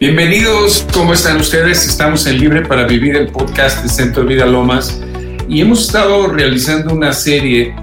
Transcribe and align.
Bienvenidos, 0.00 0.86
¿cómo 0.94 1.12
están 1.12 1.36
ustedes? 1.36 1.86
Estamos 1.86 2.26
en 2.26 2.40
Libre 2.40 2.62
para 2.62 2.86
Vivir, 2.86 3.16
el 3.16 3.26
podcast 3.26 3.82
de 3.82 3.90
Centro 3.90 4.24
Vida 4.24 4.46
Lomas, 4.46 4.98
y 5.46 5.60
hemos 5.60 5.82
estado 5.82 6.26
realizando 6.28 6.94
una 6.94 7.12
serie 7.12 7.74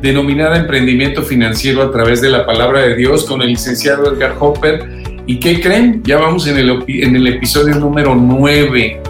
denominada 0.00 0.58
Emprendimiento 0.58 1.24
Financiero 1.24 1.82
a 1.82 1.90
través 1.90 2.20
de 2.20 2.28
la 2.28 2.46
palabra 2.46 2.82
de 2.82 2.94
Dios 2.94 3.24
con 3.24 3.42
el 3.42 3.48
licenciado 3.48 4.14
Edgar 4.14 4.36
Hopper. 4.38 5.02
¿Y 5.26 5.40
qué 5.40 5.60
creen? 5.60 6.04
Ya 6.04 6.18
vamos 6.18 6.46
en 6.46 6.56
el, 6.56 6.84
en 6.86 7.16
el 7.16 7.26
episodio 7.26 7.74
número 7.74 8.14
9. 8.14 9.02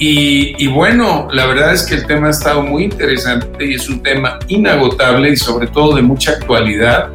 Y, 0.00 0.56
y, 0.58 0.66
bueno, 0.66 1.28
la 1.30 1.46
verdad 1.46 1.72
es 1.72 1.84
que 1.84 1.94
el 1.94 2.04
tema 2.04 2.26
ha 2.26 2.30
estado 2.30 2.62
muy 2.62 2.82
interesante 2.82 3.64
y 3.64 3.74
es 3.74 3.88
un 3.88 4.02
tema 4.02 4.40
inagotable 4.48 5.30
y 5.30 5.36
sobre 5.36 5.68
todo 5.68 5.94
de 5.94 6.02
mucha 6.02 6.32
actualidad, 6.32 7.10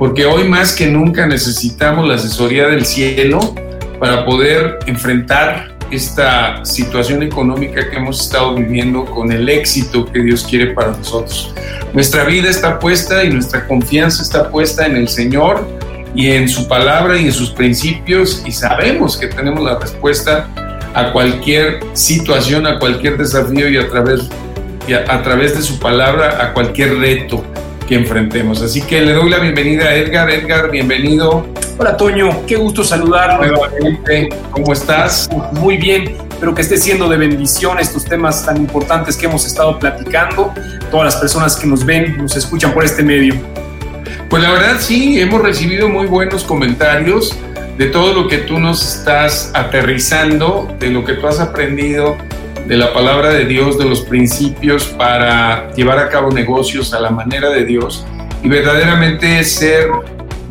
porque 0.00 0.26
hoy 0.26 0.42
más 0.48 0.74
que 0.74 0.88
nunca 0.88 1.28
necesitamos 1.28 2.08
la 2.08 2.16
asesoría 2.16 2.66
del 2.66 2.84
cielo 2.84 3.54
para 4.02 4.24
poder 4.24 4.80
enfrentar 4.86 5.76
esta 5.92 6.64
situación 6.64 7.22
económica 7.22 7.88
que 7.88 7.98
hemos 7.98 8.20
estado 8.20 8.56
viviendo 8.56 9.04
con 9.04 9.30
el 9.30 9.48
éxito 9.48 10.04
que 10.06 10.24
Dios 10.24 10.44
quiere 10.44 10.72
para 10.74 10.90
nosotros. 10.90 11.54
Nuestra 11.92 12.24
vida 12.24 12.50
está 12.50 12.80
puesta 12.80 13.22
y 13.22 13.30
nuestra 13.30 13.64
confianza 13.68 14.24
está 14.24 14.50
puesta 14.50 14.86
en 14.86 14.96
el 14.96 15.06
Señor 15.06 15.64
y 16.16 16.32
en 16.32 16.48
su 16.48 16.66
palabra 16.66 17.16
y 17.16 17.26
en 17.26 17.32
sus 17.32 17.50
principios 17.50 18.42
y 18.44 18.50
sabemos 18.50 19.16
que 19.16 19.28
tenemos 19.28 19.62
la 19.62 19.78
respuesta 19.78 20.48
a 20.94 21.12
cualquier 21.12 21.78
situación, 21.92 22.66
a 22.66 22.80
cualquier 22.80 23.16
desafío 23.16 23.68
y 23.68 23.76
a 23.76 23.88
través, 23.88 24.28
y 24.88 24.94
a, 24.94 25.04
a 25.06 25.22
través 25.22 25.54
de 25.54 25.62
su 25.62 25.78
palabra 25.78 26.42
a 26.42 26.52
cualquier 26.52 26.98
reto 26.98 27.44
que 27.86 27.94
enfrentemos. 27.94 28.62
Así 28.62 28.82
que 28.82 29.00
le 29.00 29.12
doy 29.12 29.30
la 29.30 29.38
bienvenida 29.38 29.84
a 29.84 29.94
Edgar. 29.94 30.28
Edgar, 30.28 30.72
bienvenido. 30.72 31.46
Hola 31.82 31.96
Toño, 31.96 32.46
qué 32.46 32.54
gusto 32.54 32.84
saludarlo. 32.84 33.44
Nuevamente, 33.44 34.28
¿cómo 34.52 34.72
estás? 34.72 35.28
Muy 35.50 35.78
bien, 35.78 36.14
espero 36.30 36.54
que 36.54 36.62
esté 36.62 36.76
siendo 36.76 37.08
de 37.08 37.16
bendición 37.16 37.76
estos 37.80 38.04
temas 38.04 38.46
tan 38.46 38.56
importantes 38.56 39.16
que 39.16 39.26
hemos 39.26 39.44
estado 39.44 39.80
platicando. 39.80 40.54
Todas 40.92 41.06
las 41.06 41.16
personas 41.16 41.56
que 41.56 41.66
nos 41.66 41.84
ven, 41.84 42.18
nos 42.18 42.36
escuchan 42.36 42.72
por 42.72 42.84
este 42.84 43.02
medio. 43.02 43.34
Pues 44.30 44.44
la 44.44 44.52
verdad 44.52 44.76
sí, 44.78 45.20
hemos 45.20 45.42
recibido 45.42 45.88
muy 45.88 46.06
buenos 46.06 46.44
comentarios 46.44 47.36
de 47.76 47.86
todo 47.86 48.14
lo 48.14 48.28
que 48.28 48.38
tú 48.38 48.60
nos 48.60 48.98
estás 48.98 49.50
aterrizando, 49.52 50.72
de 50.78 50.88
lo 50.88 51.04
que 51.04 51.14
tú 51.14 51.26
has 51.26 51.40
aprendido 51.40 52.16
de 52.64 52.76
la 52.76 52.92
palabra 52.92 53.30
de 53.30 53.44
Dios, 53.44 53.76
de 53.76 53.86
los 53.86 54.02
principios 54.02 54.84
para 54.84 55.72
llevar 55.72 55.98
a 55.98 56.08
cabo 56.10 56.30
negocios 56.30 56.94
a 56.94 57.00
la 57.00 57.10
manera 57.10 57.50
de 57.50 57.64
Dios 57.64 58.06
y 58.44 58.48
verdaderamente 58.48 59.42
ser 59.42 59.88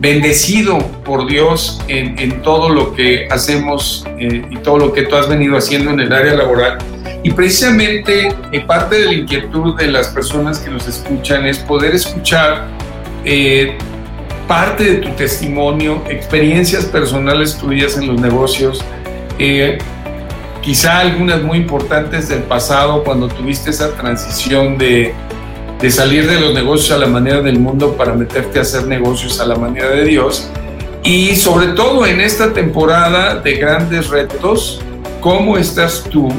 bendecido 0.02 0.80
por 1.06 1.28
Dios 1.28 1.80
en, 1.88 2.42
todo 2.42 2.70
lo 2.70 2.96
que 2.96 3.28
hacemos 3.30 4.04
eh, 4.18 4.44
y 4.50 4.58
todo 4.58 4.80
lo 4.80 4.94
que 4.94 5.04
tú 5.04 5.16
has 5.16 5.30
venido 5.30 5.56
haciendo 5.56 5.92
en 5.92 6.00
el 6.00 6.12
área 6.12 6.34
laboral. 6.34 6.80
Y 7.24 7.30
precisamente 7.32 8.30
eh, 8.52 8.62
parte 8.62 9.00
de 9.00 9.06
la 9.06 9.14
inquietud 9.14 9.78
de 9.78 9.92
las 9.92 10.08
personas 10.08 10.58
que 10.58 10.72
nos 10.72 10.88
escuchan 10.88 11.46
es 11.46 11.60
poder 11.60 11.94
escuchar 11.94 12.66
eh, 13.26 13.78
parte 14.48 14.86
de 14.86 14.96
tu 14.98 15.10
testimonio, 15.12 16.04
experiencias 16.10 16.86
personales 16.86 17.56
tuyas 17.58 17.96
en 17.96 18.08
los 18.08 18.20
negocios, 18.20 18.84
quizá 20.62 21.00
algunas 21.00 21.42
muy 21.42 21.60
importantes 21.60 22.28
del 22.28 22.44
pasado 22.44 23.04
cuando 23.04 23.28
tuviste 23.28 23.70
esa 23.70 23.92
transición 23.94 24.78
de, 24.78 25.14
de 25.82 25.90
salir 25.90 26.30
de 26.30 26.40
los 26.40 26.54
negocios 26.54 26.92
a 26.92 26.98
la 26.98 27.08
manera 27.08 27.42
del 27.42 27.60
mundo 27.60 27.96
para 27.98 28.14
meterte 28.14 28.60
a 28.60 28.62
hacer 28.62 28.86
negocios 28.86 29.40
a 29.40 29.48
la 29.48 29.56
manera 29.56 29.90
de 29.90 30.06
Dios. 30.06 30.50
Y 31.04 31.36
sobre 31.36 31.70
todo 31.70 32.06
en 32.06 32.22
esta 32.22 32.54
temporada 32.54 33.36
de 33.36 33.54
grandes 33.56 34.10
retos, 34.10 34.82
¿cómo 35.20 35.58
estás 35.58 36.04
tú 36.04 36.30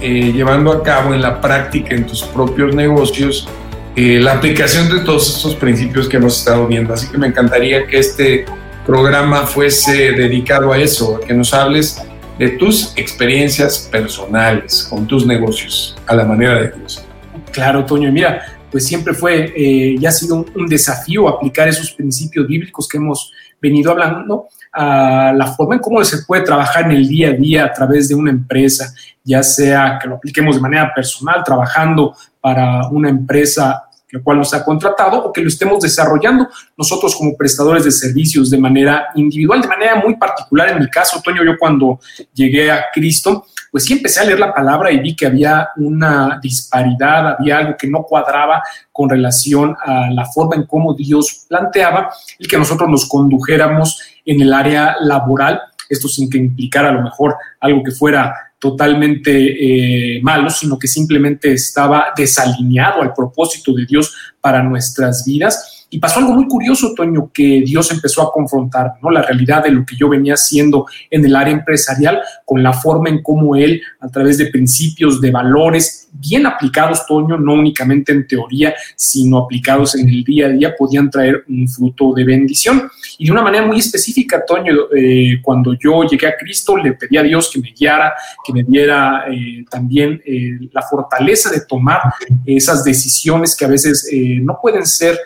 eh, 0.00 0.32
llevando 0.34 0.72
a 0.72 0.82
cabo 0.82 1.14
en 1.14 1.22
la 1.22 1.40
práctica, 1.40 1.94
en 1.94 2.06
tus 2.06 2.24
propios 2.24 2.74
negocios, 2.74 3.48
eh, 3.94 4.18
la 4.20 4.32
aplicación 4.32 4.88
de 4.88 5.00
todos 5.04 5.36
estos 5.36 5.54
principios 5.54 6.08
que 6.08 6.16
hemos 6.16 6.36
estado 6.36 6.66
viendo? 6.66 6.92
Así 6.92 7.06
que 7.08 7.18
me 7.18 7.28
encantaría 7.28 7.86
que 7.86 8.00
este 8.00 8.44
programa 8.84 9.46
fuese 9.46 10.10
dedicado 10.12 10.72
a 10.72 10.78
eso, 10.78 11.20
a 11.22 11.24
que 11.24 11.34
nos 11.34 11.54
hables 11.54 12.02
de 12.40 12.48
tus 12.50 12.92
experiencias 12.96 13.88
personales 13.92 14.88
con 14.90 15.06
tus 15.06 15.24
negocios 15.24 15.96
a 16.06 16.16
la 16.16 16.24
manera 16.24 16.54
de 16.60 16.72
Dios. 16.72 17.04
Claro, 17.52 17.84
Toño, 17.84 18.08
y 18.08 18.12
mira, 18.12 18.57
pues 18.70 18.86
siempre 18.86 19.14
fue 19.14 19.52
eh, 19.56 19.96
y 19.98 20.06
ha 20.06 20.10
sido 20.10 20.46
un, 20.54 20.66
desafío 20.66 21.28
aplicar 21.28 21.68
esos 21.68 21.92
principios 21.92 22.46
bíblicos 22.46 22.88
que 22.88 22.98
hemos 22.98 23.32
venido 23.60 23.90
hablando 23.90 24.46
a 24.72 25.32
la 25.34 25.46
forma 25.48 25.76
en 25.76 25.80
cómo 25.80 26.04
se 26.04 26.24
puede 26.24 26.42
trabajar 26.42 26.84
en 26.84 26.92
el 26.92 27.08
día 27.08 27.30
a 27.30 27.32
día 27.32 27.64
a 27.64 27.72
través 27.72 28.08
de 28.08 28.14
una 28.14 28.30
empresa, 28.30 28.92
ya 29.24 29.42
sea 29.42 29.98
que 30.00 30.08
lo 30.08 30.16
apliquemos 30.16 30.56
de 30.56 30.62
manera 30.62 30.92
personal, 30.94 31.42
trabajando 31.44 32.14
para 32.40 32.88
una 32.88 33.08
empresa 33.08 33.88
la 34.10 34.22
cual 34.22 34.38
nos 34.38 34.54
ha 34.54 34.64
contratado 34.64 35.24
o 35.24 35.32
que 35.32 35.42
lo 35.42 35.48
estemos 35.48 35.82
desarrollando 35.82 36.48
nosotros 36.76 37.14
como 37.14 37.36
prestadores 37.36 37.84
de 37.84 37.90
servicios 37.90 38.50
de 38.50 38.58
manera 38.58 39.08
individual, 39.14 39.60
de 39.60 39.68
manera 39.68 39.96
muy 39.96 40.16
particular. 40.16 40.70
En 40.70 40.78
mi 40.78 40.88
caso, 40.88 41.20
Toño, 41.22 41.44
yo 41.44 41.58
cuando 41.58 42.00
llegué 42.32 42.70
a 42.70 42.86
Cristo, 42.92 43.46
pues 43.70 43.84
sí 43.84 43.94
empecé 43.94 44.20
a 44.20 44.24
leer 44.24 44.38
la 44.38 44.54
palabra 44.54 44.90
y 44.90 45.00
vi 45.00 45.14
que 45.14 45.26
había 45.26 45.68
una 45.76 46.38
disparidad, 46.42 47.36
había 47.38 47.58
algo 47.58 47.76
que 47.76 47.88
no 47.88 48.02
cuadraba 48.02 48.62
con 48.92 49.08
relación 49.08 49.76
a 49.84 50.10
la 50.10 50.24
forma 50.26 50.56
en 50.56 50.66
cómo 50.66 50.94
Dios 50.94 51.46
planteaba 51.48 52.10
el 52.38 52.48
que 52.48 52.58
nosotros 52.58 52.88
nos 52.88 53.08
condujéramos 53.08 54.00
en 54.24 54.40
el 54.40 54.52
área 54.52 54.96
laboral, 55.00 55.60
esto 55.88 56.08
sin 56.08 56.28
que 56.28 56.38
implicara 56.38 56.90
a 56.90 56.92
lo 56.92 57.02
mejor 57.02 57.36
algo 57.60 57.82
que 57.82 57.92
fuera 57.92 58.34
totalmente 58.58 60.16
eh, 60.16 60.20
malo, 60.22 60.50
sino 60.50 60.78
que 60.78 60.88
simplemente 60.88 61.52
estaba 61.52 62.08
desalineado 62.16 63.02
al 63.02 63.14
propósito 63.14 63.72
de 63.72 63.86
Dios 63.86 64.14
para 64.40 64.62
nuestras 64.62 65.24
vidas. 65.24 65.77
Y 65.90 65.98
pasó 65.98 66.18
algo 66.20 66.34
muy 66.34 66.46
curioso, 66.46 66.92
Toño, 66.94 67.30
que 67.32 67.62
Dios 67.64 67.90
empezó 67.90 68.22
a 68.22 68.32
confrontar, 68.32 68.94
¿no? 69.02 69.10
La 69.10 69.22
realidad 69.22 69.64
de 69.64 69.70
lo 69.70 69.86
que 69.86 69.96
yo 69.96 70.08
venía 70.08 70.34
haciendo 70.34 70.86
en 71.10 71.24
el 71.24 71.34
área 71.34 71.54
empresarial 71.54 72.20
con 72.44 72.62
la 72.62 72.74
forma 72.74 73.08
en 73.08 73.22
cómo 73.22 73.56
Él, 73.56 73.80
a 74.00 74.08
través 74.08 74.36
de 74.36 74.46
principios, 74.46 75.20
de 75.20 75.30
valores 75.30 76.07
bien 76.18 76.46
aplicados, 76.46 77.06
Toño, 77.06 77.38
no 77.38 77.54
únicamente 77.54 78.12
en 78.12 78.26
teoría, 78.26 78.74
sino 78.96 79.38
aplicados 79.38 79.94
en 79.94 80.08
el 80.08 80.24
día 80.24 80.46
a 80.46 80.50
día, 80.50 80.74
podían 80.76 81.10
traer 81.10 81.44
un 81.48 81.68
fruto 81.68 82.12
de 82.12 82.24
bendición. 82.24 82.90
Y 83.18 83.26
de 83.26 83.32
una 83.32 83.42
manera 83.42 83.66
muy 83.66 83.78
específica, 83.78 84.44
Toño, 84.44 84.74
eh, 84.94 85.40
cuando 85.42 85.74
yo 85.74 86.04
llegué 86.04 86.26
a 86.26 86.36
Cristo, 86.36 86.76
le 86.76 86.92
pedí 86.92 87.16
a 87.16 87.22
Dios 87.22 87.50
que 87.52 87.60
me 87.60 87.72
guiara, 87.72 88.14
que 88.44 88.52
me 88.52 88.62
diera 88.62 89.24
eh, 89.30 89.64
también 89.70 90.20
eh, 90.24 90.58
la 90.72 90.82
fortaleza 90.82 91.50
de 91.50 91.60
tomar 91.62 92.00
esas 92.44 92.84
decisiones 92.84 93.56
que 93.56 93.64
a 93.64 93.68
veces 93.68 94.08
no 94.42 94.58
pueden 94.60 94.86
ser 94.86 95.18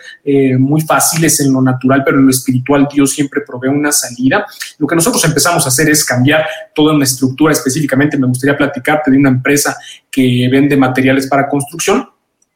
muy 0.59 0.81
fáciles 0.81 1.39
en 1.39 1.53
lo 1.53 1.61
natural, 1.61 2.03
pero 2.05 2.17
en 2.19 2.25
lo 2.25 2.31
espiritual 2.31 2.87
Dios 2.91 3.11
siempre 3.11 3.41
provee 3.45 3.69
una 3.69 3.91
salida. 3.91 4.45
Lo 4.77 4.87
que 4.87 4.95
nosotros 4.95 5.23
empezamos 5.25 5.65
a 5.65 5.69
hacer 5.69 5.89
es 5.89 6.03
cambiar 6.03 6.45
toda 6.73 6.93
una 6.93 7.03
estructura, 7.03 7.53
específicamente 7.53 8.17
me 8.17 8.27
gustaría 8.27 8.57
platicarte 8.57 9.11
de 9.11 9.17
una 9.17 9.29
empresa 9.29 9.77
que 10.13 10.47
vende 10.51 10.77
materiales 10.87 11.27
para 11.27 11.47
construcción 11.47 12.07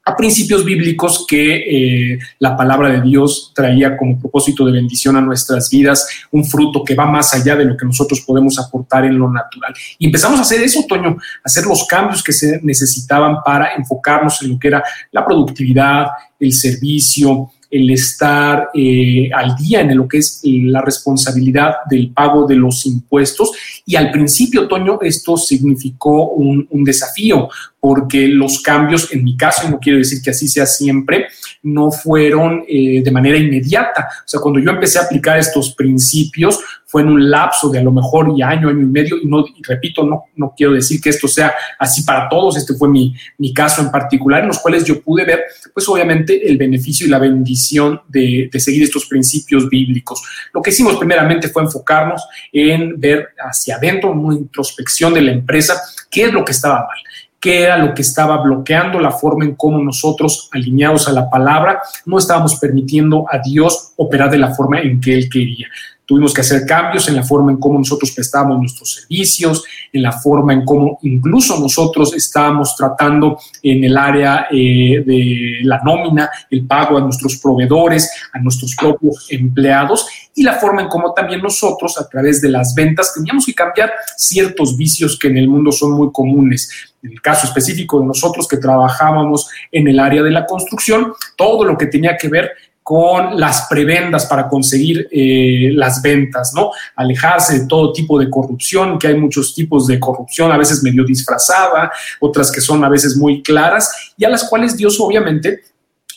a 0.08 0.16
principios 0.16 0.64
bíblicos 0.64 1.26
que 1.28 2.14
eh, 2.14 2.20
la 2.40 2.56
palabra 2.56 2.90
de 2.90 3.02
Dios 3.02 3.52
traía 3.54 3.98
como 3.98 4.18
propósito 4.18 4.66
de 4.66 4.72
bendición 4.72 5.18
a 5.18 5.22
nuestras 5.22 5.70
vidas, 5.70 6.08
un 6.32 6.46
fruto 6.46 6.82
que 6.82 6.96
va 6.96 7.06
más 7.06 7.34
allá 7.34 7.58
de 7.58 7.66
lo 7.66 7.76
que 7.76 7.86
nosotros 7.86 8.22
podemos 8.22 8.58
aportar 8.58 9.04
en 9.04 9.20
lo 9.20 9.30
natural. 9.30 9.74
Y 10.00 10.06
empezamos 10.06 10.40
a 10.40 10.44
hacer 10.44 10.62
eso, 10.62 10.86
Toño, 10.88 11.18
hacer 11.44 11.66
los 11.66 11.86
cambios 11.86 12.24
que 12.24 12.32
se 12.32 12.62
necesitaban 12.64 13.44
para 13.44 13.74
enfocarnos 13.74 14.42
en 14.42 14.52
lo 14.52 14.58
que 14.58 14.70
era 14.70 14.82
la 15.12 15.26
productividad, 15.26 16.08
el 16.40 16.54
servicio, 16.54 17.52
el 17.70 17.90
estar 17.90 18.70
eh, 18.74 19.30
al 19.34 19.56
día 19.56 19.82
en 19.82 19.96
lo 19.98 20.08
que 20.08 20.20
es 20.20 20.42
la 20.44 20.82
responsabilidad 20.82 21.76
del 21.90 22.12
pago 22.12 22.48
de 22.48 22.56
los 22.56 22.86
impuestos. 22.86 23.52
Y 23.86 23.96
al 23.96 24.12
principio, 24.12 24.68
Toño, 24.68 25.00
esto 25.02 25.38
significó 25.38 26.30
un, 26.30 26.68
un, 26.70 26.84
desafío, 26.84 27.50
porque 27.80 28.28
los 28.28 28.62
cambios, 28.62 29.12
en 29.12 29.24
mi 29.24 29.36
caso, 29.36 29.68
y 29.68 29.72
no 29.72 29.80
quiero 29.80 30.00
decir 30.00 30.22
que 30.22 30.30
así 30.30 30.48
sea 30.48 30.66
siempre, 30.66 31.28
no 31.64 31.92
fueron 31.92 32.64
eh, 32.68 33.02
de 33.04 33.12
manera 33.12 33.38
inmediata. 33.38 34.08
O 34.26 34.28
sea, 34.28 34.40
cuando 34.40 34.60
yo 34.60 34.72
empecé 34.72 35.00
a 35.00 35.04
aplicar 35.04 35.38
estos 35.38 35.74
principios, 35.74 36.60
fue 36.88 37.02
en 37.02 37.10
un 37.10 37.30
lapso 37.30 37.70
de 37.70 37.80
a 37.80 37.84
lo 37.84 37.92
mejor 37.92 38.34
y 38.36 38.42
año, 38.42 38.70
año 38.70 38.82
y 38.82 38.86
medio, 38.86 39.18
y 39.22 39.26
no, 39.26 39.46
repito, 39.62 40.04
no, 40.04 40.24
no 40.36 40.54
quiero 40.56 40.72
decir 40.72 41.02
que 41.02 41.10
esto 41.10 41.28
sea 41.28 41.54
así 41.78 42.04
para 42.04 42.30
todos, 42.30 42.56
este 42.56 42.74
fue 42.76 42.88
mi, 42.88 43.14
mi 43.38 43.54
caso 43.54 43.82
en 43.82 43.92
particular, 43.92 44.42
en 44.42 44.48
los 44.48 44.60
cuales 44.60 44.86
yo 44.86 45.02
pude 45.02 45.26
ver, 45.26 45.44
pues 45.74 45.88
obviamente, 45.90 46.48
el 46.48 46.58
beneficio 46.58 47.06
y 47.06 47.10
la 47.10 47.20
bendición 47.20 48.02
de, 48.08 48.50
de 48.52 48.60
seguir 48.60 48.84
estos 48.84 49.06
principios 49.06 49.68
bíblicos. 49.68 50.24
Lo 50.54 50.62
que 50.62 50.70
hicimos 50.70 50.96
primeramente 50.96 51.50
fue 51.50 51.64
enfocarnos 51.64 52.26
en 52.54 52.98
ver 53.00 53.30
hacia 53.38 53.76
adentro, 53.76 54.12
una 54.12 54.36
introspección 54.36 55.14
de 55.14 55.22
la 55.22 55.34
empresa, 55.34 55.74
qué 56.10 56.24
es 56.24 56.34
lo 56.34 56.46
que 56.46 56.54
estaba 56.54 56.80
mal 56.80 56.98
qué 57.40 57.62
era 57.62 57.78
lo 57.78 57.94
que 57.94 58.02
estaba 58.02 58.42
bloqueando 58.42 59.00
la 59.00 59.12
forma 59.12 59.46
en 59.46 59.56
cómo 59.56 59.78
nosotros, 59.78 60.50
alineados 60.52 61.08
a 61.08 61.14
la 61.14 61.30
palabra, 61.30 61.80
no 62.06 62.18
estábamos 62.18 62.56
permitiendo 62.56 63.26
a 63.30 63.40
Dios 63.40 63.94
operar 63.96 64.32
de 64.32 64.40
la 64.40 64.56
forma 64.56 64.82
en 64.82 65.00
que 65.00 65.14
Él 65.16 65.30
quería. 65.30 65.68
Tuvimos 66.08 66.34
que 66.34 66.42
hacer 66.42 66.66
cambios 66.66 67.08
en 67.10 67.18
la 67.18 67.24
forma 67.24 67.52
en 67.52 67.58
cómo 67.58 67.78
nosotros 67.78 68.12
prestábamos 68.12 68.60
nuestros 68.60 68.94
servicios, 68.94 69.64
en 69.92 70.02
la 70.02 70.14
forma 70.14 70.54
en 70.54 70.64
cómo 70.64 70.98
incluso 71.04 71.60
nosotros 71.60 72.14
estábamos 72.16 72.76
tratando 72.78 73.38
en 73.62 73.84
el 73.84 73.98
área 73.98 74.48
eh, 74.50 75.04
de 75.06 75.60
la 75.64 75.82
nómina, 75.84 76.30
el 76.50 76.66
pago 76.66 76.98
a 76.98 77.02
nuestros 77.02 77.38
proveedores, 77.38 78.10
a 78.32 78.40
nuestros 78.40 78.74
propios 78.76 79.28
empleados 79.30 80.08
y 80.34 80.44
la 80.44 80.54
forma 80.54 80.84
en 80.84 80.88
cómo 80.88 81.14
también 81.14 81.42
nosotros 81.42 82.00
a 82.00 82.08
través 82.08 82.42
de 82.42 82.50
las 82.50 82.74
ventas 82.74 83.14
teníamos 83.14 83.46
que 83.46 83.54
cambiar 83.54 83.92
ciertos 84.16 84.78
vicios 84.78 85.20
que 85.20 85.28
en 85.28 85.38
el 85.38 85.50
mundo 85.50 85.74
son 85.74 85.92
muy 85.92 86.10
comunes. 86.14 86.70
En 87.04 87.12
el 87.12 87.22
caso 87.22 87.48
específico 87.48 88.00
de 88.00 88.06
nosotros 88.06 88.48
que 88.48 88.58
trabajábamos 88.58 89.50
en 89.72 89.88
el 89.88 90.00
área 90.00 90.24
de 90.24 90.32
la 90.32 90.46
construcción, 90.46 91.14
todo 91.36 91.66
lo 91.66 91.78
que 91.78 91.88
tenía 91.88 92.16
que 92.18 92.30
ver 92.30 92.52
con 92.88 93.38
las 93.38 93.68
prebendas 93.70 94.28
para 94.28 94.48
conseguir 94.48 95.10
eh, 95.12 95.72
las 95.74 96.02
ventas, 96.02 96.54
¿no? 96.56 96.72
Alejarse 96.96 97.60
de 97.60 97.68
todo 97.68 97.92
tipo 97.92 98.18
de 98.18 98.30
corrupción, 98.30 98.98
que 98.98 99.08
hay 99.08 99.16
muchos 99.16 99.54
tipos 99.54 99.88
de 99.88 100.00
corrupción, 100.00 100.54
a 100.54 100.58
veces 100.58 100.82
medio 100.82 101.04
disfrazada, 101.04 101.92
otras 102.22 102.50
que 102.50 102.62
son 102.62 102.86
a 102.86 102.90
veces 102.90 103.18
muy 103.18 103.44
claras, 103.44 104.14
y 104.16 104.24
a 104.24 104.30
las 104.30 104.48
cuales 104.48 104.78
Dios 104.78 105.02
obviamente 105.02 105.64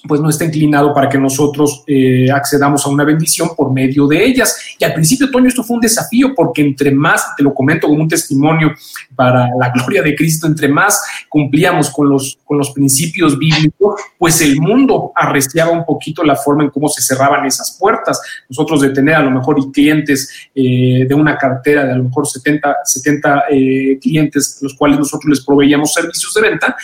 pues 0.07 0.21
no 0.21 0.31
está 0.31 0.45
inclinado 0.45 0.95
para 0.95 1.09
que 1.09 1.19
nosotros 1.19 1.83
eh, 1.87 2.31
accedamos 2.31 2.87
a 2.87 2.89
una 2.89 3.05
bendición 3.05 3.51
por 3.55 3.73
medio 3.73 4.07
de 4.07 4.25
ellas. 4.25 4.57
Y 4.79 4.85
al 4.85 4.95
principio, 4.95 5.31
Toño, 5.31 5.49
esto 5.49 5.63
fue 5.63 5.75
un 5.75 5.81
desafío 5.81 6.35
porque 6.35 6.63
entre 6.63 6.91
más, 6.91 7.37
te 7.37 7.43
lo 7.43 7.53
comento 7.53 7.87
como 7.87 8.03
un 8.03 8.09
testimonio 8.09 8.73
para 9.15 9.49
la 9.59 9.71
gloria 9.75 10.03
de 10.03 10.15
Cristo, 10.15 10.47
entre 10.47 10.69
más 10.69 11.01
cumplíamos 11.29 11.91
con 11.91 12.09
los, 12.09 12.39
con 12.45 12.57
los 12.59 12.71
principios 12.71 13.39
bíblicos, 13.39 14.01
pues 14.19 14.41
el 14.41 14.59
mundo 14.61 15.13
arreciaba 15.15 15.71
un 15.71 15.85
poquito 15.85 16.25
la 16.25 16.37
forma 16.37 16.65
en 16.65 16.71
cómo 16.71 16.89
se 16.89 17.03
cerraban 17.03 17.45
esas 17.45 17.77
puertas. 17.79 18.21
Nosotros 18.49 18.81
de 18.81 18.91
tener 18.91 19.15
a 19.15 19.23
lo 19.23 19.31
mejor 19.31 19.71
clientes 19.71 20.31
eh, 20.55 21.05
de 21.07 21.15
una 21.15 21.37
cartera 21.37 21.85
de 21.85 21.93
a 21.93 21.97
lo 21.97 22.05
mejor 22.05 22.27
70, 22.27 22.77
70 22.85 23.45
eh, 23.51 23.99
clientes, 24.01 24.59
los 24.63 24.75
cuales 24.75 24.99
nosotros 24.99 25.29
les 25.29 25.45
proveíamos 25.45 25.93
servicios 25.93 26.33
de 26.35 26.41
venta, 26.41 26.77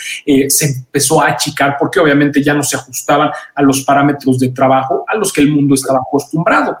se 0.49 0.65
empezó 0.65 1.21
a 1.21 1.29
achicar 1.29 1.77
porque 1.79 1.99
obviamente 1.99 2.43
ya 2.43 2.53
no 2.53 2.63
se 2.63 2.75
ajustó 2.75 3.06
a 3.09 3.61
los 3.61 3.83
parámetros 3.83 4.39
de 4.39 4.49
trabajo 4.49 5.05
a 5.07 5.15
los 5.15 5.31
que 5.31 5.41
el 5.41 5.53
mundo 5.53 5.75
estaba 5.75 5.99
acostumbrado. 5.99 6.77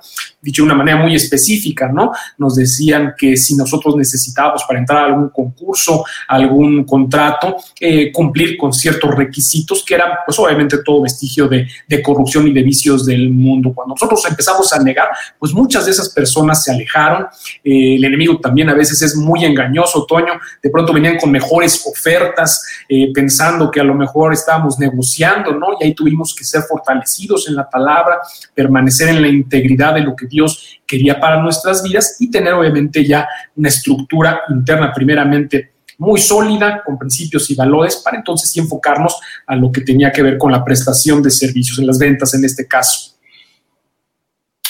Dicho 0.47 0.61
de 0.61 0.67
una 0.67 0.75
manera 0.75 0.95
muy 0.95 1.13
específica, 1.13 1.89
¿no? 1.89 2.13
Nos 2.37 2.55
decían 2.55 3.15
que 3.17 3.35
si 3.35 3.57
nosotros 3.57 3.97
necesitábamos 3.97 4.63
para 4.65 4.79
entrar 4.79 5.03
a 5.03 5.05
algún 5.07 5.27
concurso, 5.27 6.05
algún 6.25 6.85
contrato, 6.85 7.57
eh, 7.81 8.13
cumplir 8.13 8.55
con 8.55 8.71
ciertos 8.71 9.13
requisitos 9.13 9.83
que 9.83 9.95
eran, 9.95 10.11
pues 10.25 10.39
obviamente 10.39 10.77
todo 10.85 11.01
vestigio 11.01 11.49
de, 11.49 11.67
corrupción 12.01 12.47
y 12.47 12.53
de 12.53 12.63
vicios 12.63 13.05
del 13.05 13.29
mundo. 13.29 13.73
Cuando 13.75 13.95
nosotros 13.95 14.23
empezamos 14.29 14.71
a 14.71 14.81
negar, 14.81 15.09
pues 15.37 15.51
muchas 15.51 15.83
de 15.83 15.91
esas 15.91 16.07
personas 16.11 16.63
se 16.63 16.71
alejaron. 16.71 17.27
Eh, 17.61 17.95
el 17.95 18.05
enemigo 18.05 18.39
también 18.39 18.69
a 18.69 18.73
veces 18.73 19.01
es 19.01 19.17
muy 19.17 19.43
engañoso, 19.43 20.05
Toño. 20.05 20.39
De 20.63 20.69
pronto 20.69 20.93
venían 20.93 21.17
con 21.17 21.29
mejores 21.29 21.85
ofertas, 21.85 22.63
eh, 22.87 23.11
pensando 23.13 23.69
que 23.69 23.81
a 23.81 23.83
lo 23.83 23.95
mejor 23.95 24.31
estábamos 24.31 24.79
negociando, 24.79 25.51
¿no? 25.51 25.73
Y 25.81 25.87
ahí 25.87 25.93
tuvimos 25.93 26.33
que 26.33 26.45
ser 26.45 26.61
fortalecidos 26.61 27.49
en 27.49 27.57
la 27.57 27.69
palabra, 27.69 28.21
permanecer 28.55 29.09
en 29.09 29.21
la 29.21 29.27
integridad 29.27 29.95
de 29.95 29.99
lo 29.99 30.15
que 30.15 30.25
Dios 30.25 30.36
quería 30.85 31.19
para 31.19 31.41
nuestras 31.41 31.83
vidas 31.83 32.17
y 32.19 32.29
tener 32.31 32.53
obviamente 32.53 33.05
ya 33.05 33.27
una 33.55 33.69
estructura 33.69 34.41
interna 34.49 34.91
primeramente 34.93 35.71
muy 35.97 36.19
sólida, 36.19 36.83
con 36.85 36.97
principios 36.97 37.49
y 37.49 37.55
valores, 37.55 37.97
para 37.97 38.17
entonces 38.17 38.55
enfocarnos 38.57 39.19
a 39.45 39.55
lo 39.55 39.71
que 39.71 39.81
tenía 39.81 40.11
que 40.11 40.21
ver 40.21 40.37
con 40.37 40.51
la 40.51 40.63
prestación 40.63 41.23
de 41.23 41.31
servicios, 41.31 41.79
en 41.79 41.87
las 41.87 41.97
ventas 41.97 42.33
en 42.33 42.45
este 42.45 42.67
caso. 42.67 43.15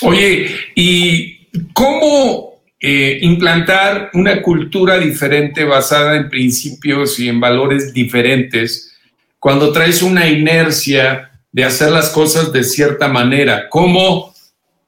Oye, 0.02 0.50
¿y 0.76 1.48
cómo 1.74 2.62
eh, 2.80 3.18
implantar 3.22 4.12
una 4.14 4.42
cultura 4.42 5.00
diferente 5.00 5.64
basada 5.64 6.16
en 6.16 6.30
principios 6.30 7.20
y 7.20 7.28
en 7.28 7.40
valores 7.40 7.94
diferentes 7.94 8.94
cuando 9.40 9.72
traes 9.72 10.02
una 10.02 10.28
inercia 10.28 11.32
de 11.52 11.64
hacer 11.64 11.92
las 11.92 12.10
cosas 12.10 12.54
de 12.54 12.64
cierta 12.64 13.08
manera? 13.08 13.68
¿Cómo, 13.70 14.34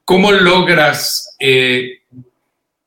cómo 0.09 0.31
logras 0.31 1.35
eh, 1.39 1.99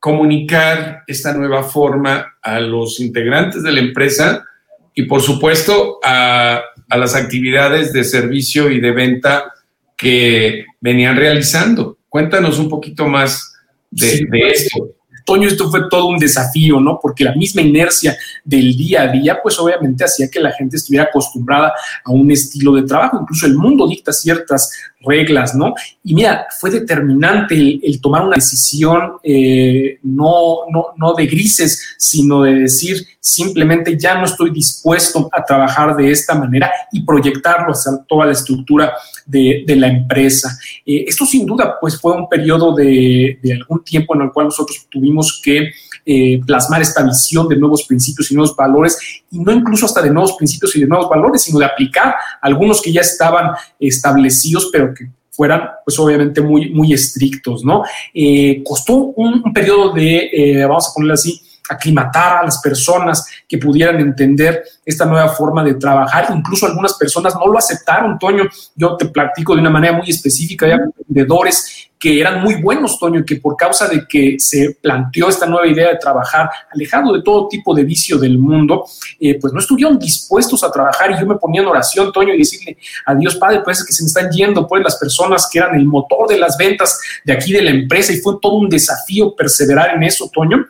comunicar 0.00 1.04
esta 1.06 1.32
nueva 1.32 1.62
forma 1.62 2.34
a 2.42 2.58
los 2.58 2.98
integrantes 2.98 3.62
de 3.62 3.70
la 3.70 3.78
empresa 3.78 4.44
y, 4.92 5.04
por 5.04 5.22
supuesto, 5.22 6.00
a, 6.02 6.62
las 6.88 7.14
actividades 7.14 7.92
de 7.92 8.02
servicio 8.02 8.72
y 8.72 8.80
de 8.80 8.90
venta 8.90 9.52
que 9.96 10.64
venían 10.80 11.14
realizando? 11.14 11.96
Cuéntanos 12.08 12.58
un 12.58 12.68
poquito 12.68 13.06
más 13.06 13.54
de, 13.88 14.26
de 14.28 14.50
esto. 14.50 14.88
Toño, 15.24 15.46
esto 15.46 15.70
fue 15.70 15.88
todo 15.88 16.06
un 16.06 16.18
desafío, 16.18 16.80
¿no? 16.80 16.98
Porque 17.00 17.22
la 17.22 17.36
misma 17.36 17.62
inercia 17.62 18.16
del 18.44 18.76
día 18.76 19.02
a 19.02 19.08
día, 19.08 19.38
pues 19.40 19.60
obviamente 19.60 20.02
hacía 20.02 20.28
que 20.28 20.40
la 20.40 20.50
gente 20.50 20.76
estuviera 20.76 21.04
acostumbrada 21.04 21.72
a 22.04 22.10
un 22.10 22.28
estilo 22.32 22.72
de 22.72 22.82
trabajo. 22.82 23.20
Incluso 23.20 23.46
el 23.46 23.54
mundo 23.54 23.86
dicta 23.86 24.12
ciertas 24.12 24.72
reglas, 25.04 25.54
¿no? 25.54 25.74
Y 26.04 26.14
mira, 26.14 26.46
fue 26.58 26.70
determinante 26.70 27.54
el, 27.54 28.00
tomar 28.00 28.22
una 28.22 28.36
decisión 28.36 29.12
eh, 29.22 29.98
no, 30.02 30.60
no, 30.70 30.86
no 30.96 31.14
de 31.14 31.26
grises, 31.26 31.94
sino 31.98 32.42
de 32.42 32.54
decir 32.54 33.06
simplemente 33.20 33.96
ya 33.96 34.16
no 34.16 34.24
estoy 34.24 34.50
dispuesto 34.50 35.28
a 35.32 35.44
trabajar 35.44 35.94
de 35.94 36.10
esta 36.10 36.34
manera 36.34 36.70
y 36.90 37.04
proyectarlo 37.04 37.72
hacia 37.72 37.92
toda 38.08 38.26
la 38.26 38.32
estructura 38.32 38.92
de, 39.24 39.64
la 39.68 39.86
empresa. 39.86 40.58
Eh, 40.84 41.04
esto 41.06 41.24
sin 41.24 41.46
duda 41.46 41.76
pues 41.80 42.00
fue 42.00 42.16
un 42.16 42.28
periodo 42.28 42.74
de, 42.74 43.38
de, 43.40 43.52
algún 43.52 43.84
tiempo 43.84 44.14
en 44.16 44.22
el 44.22 44.32
cual 44.32 44.46
nosotros 44.46 44.86
tuvimos 44.90 45.40
que 45.42 45.70
eh, 46.04 46.40
plasmar 46.46 46.82
esta 46.82 47.02
visión 47.02 47.48
de 47.48 47.56
nuevos 47.56 47.84
principios 47.84 48.30
y 48.30 48.34
nuevos 48.34 48.56
valores 48.56 48.98
y 49.30 49.38
no 49.38 49.52
incluso 49.52 49.86
hasta 49.86 50.02
de 50.02 50.10
nuevos 50.10 50.32
principios 50.32 50.74
y 50.76 50.80
de 50.80 50.86
nuevos 50.86 51.08
valores, 51.08 51.42
sino 51.42 51.58
de 51.58 51.66
aplicar 51.66 52.14
algunos 52.40 52.80
que 52.82 52.92
ya 52.92 53.00
estaban 53.00 53.52
establecidos, 53.78 54.68
pero 54.72 54.92
que 54.94 55.08
fueran, 55.30 55.62
pues 55.84 55.98
obviamente 55.98 56.40
muy, 56.40 56.70
muy 56.70 56.92
estrictos, 56.92 57.64
¿no? 57.64 57.84
Eh, 58.12 58.62
costó 58.64 58.94
un, 59.16 59.52
periodo 59.52 59.92
de, 59.92 60.64
vamos 60.68 60.88
a 60.88 60.94
ponerlo 60.94 61.14
así, 61.14 61.40
aclimatar 61.68 62.38
a 62.38 62.44
las 62.44 62.60
personas 62.60 63.26
que 63.48 63.58
pudieran 63.58 64.00
entender 64.00 64.62
esta 64.84 65.04
nueva 65.04 65.28
forma 65.28 65.62
de 65.62 65.74
trabajar. 65.74 66.28
Incluso 66.34 66.66
algunas 66.66 66.94
personas 66.94 67.34
no 67.34 67.46
lo 67.46 67.58
aceptaron, 67.58 68.18
Toño. 68.18 68.44
Yo 68.74 68.96
te 68.96 69.06
platico 69.06 69.54
de 69.54 69.60
una 69.60 69.70
manera 69.70 69.96
muy 69.96 70.08
específica, 70.10 70.66
hay 70.66 70.78
vendedores 71.06 71.90
que 72.02 72.20
eran 72.20 72.42
muy 72.42 72.60
buenos, 72.60 72.98
Toño, 72.98 73.24
que 73.24 73.36
por 73.36 73.54
causa 73.56 73.86
de 73.86 74.04
que 74.08 74.34
se 74.36 74.76
planteó 74.82 75.28
esta 75.28 75.46
nueva 75.46 75.68
idea 75.68 75.90
de 75.90 75.98
trabajar 75.98 76.50
alejado 76.72 77.12
de 77.12 77.22
todo 77.22 77.46
tipo 77.46 77.72
de 77.76 77.84
vicio 77.84 78.18
del 78.18 78.38
mundo, 78.38 78.86
eh, 79.20 79.38
pues 79.40 79.52
no 79.52 79.60
estuvieron 79.60 80.00
dispuestos 80.00 80.64
a 80.64 80.72
trabajar 80.72 81.12
y 81.12 81.20
yo 81.20 81.26
me 81.26 81.36
ponía 81.36 81.60
en 81.60 81.68
oración, 81.68 82.10
Toño, 82.10 82.34
y 82.34 82.38
decirle 82.38 82.76
a 83.06 83.14
Dios 83.14 83.36
Padre, 83.36 83.60
pues 83.62 83.86
que 83.86 83.92
se 83.92 84.02
me 84.02 84.08
están 84.08 84.28
yendo 84.32 84.66
pues 84.66 84.82
las 84.82 84.96
personas 84.96 85.48
que 85.48 85.60
eran 85.60 85.76
el 85.76 85.84
motor 85.84 86.26
de 86.28 86.38
las 86.38 86.56
ventas 86.56 86.98
de 87.24 87.34
aquí 87.34 87.52
de 87.52 87.62
la 87.62 87.70
empresa 87.70 88.12
y 88.12 88.16
fue 88.16 88.34
todo 88.42 88.54
un 88.54 88.68
desafío 88.68 89.36
perseverar 89.36 89.94
en 89.94 90.02
eso, 90.02 90.28
Toño. 90.34 90.66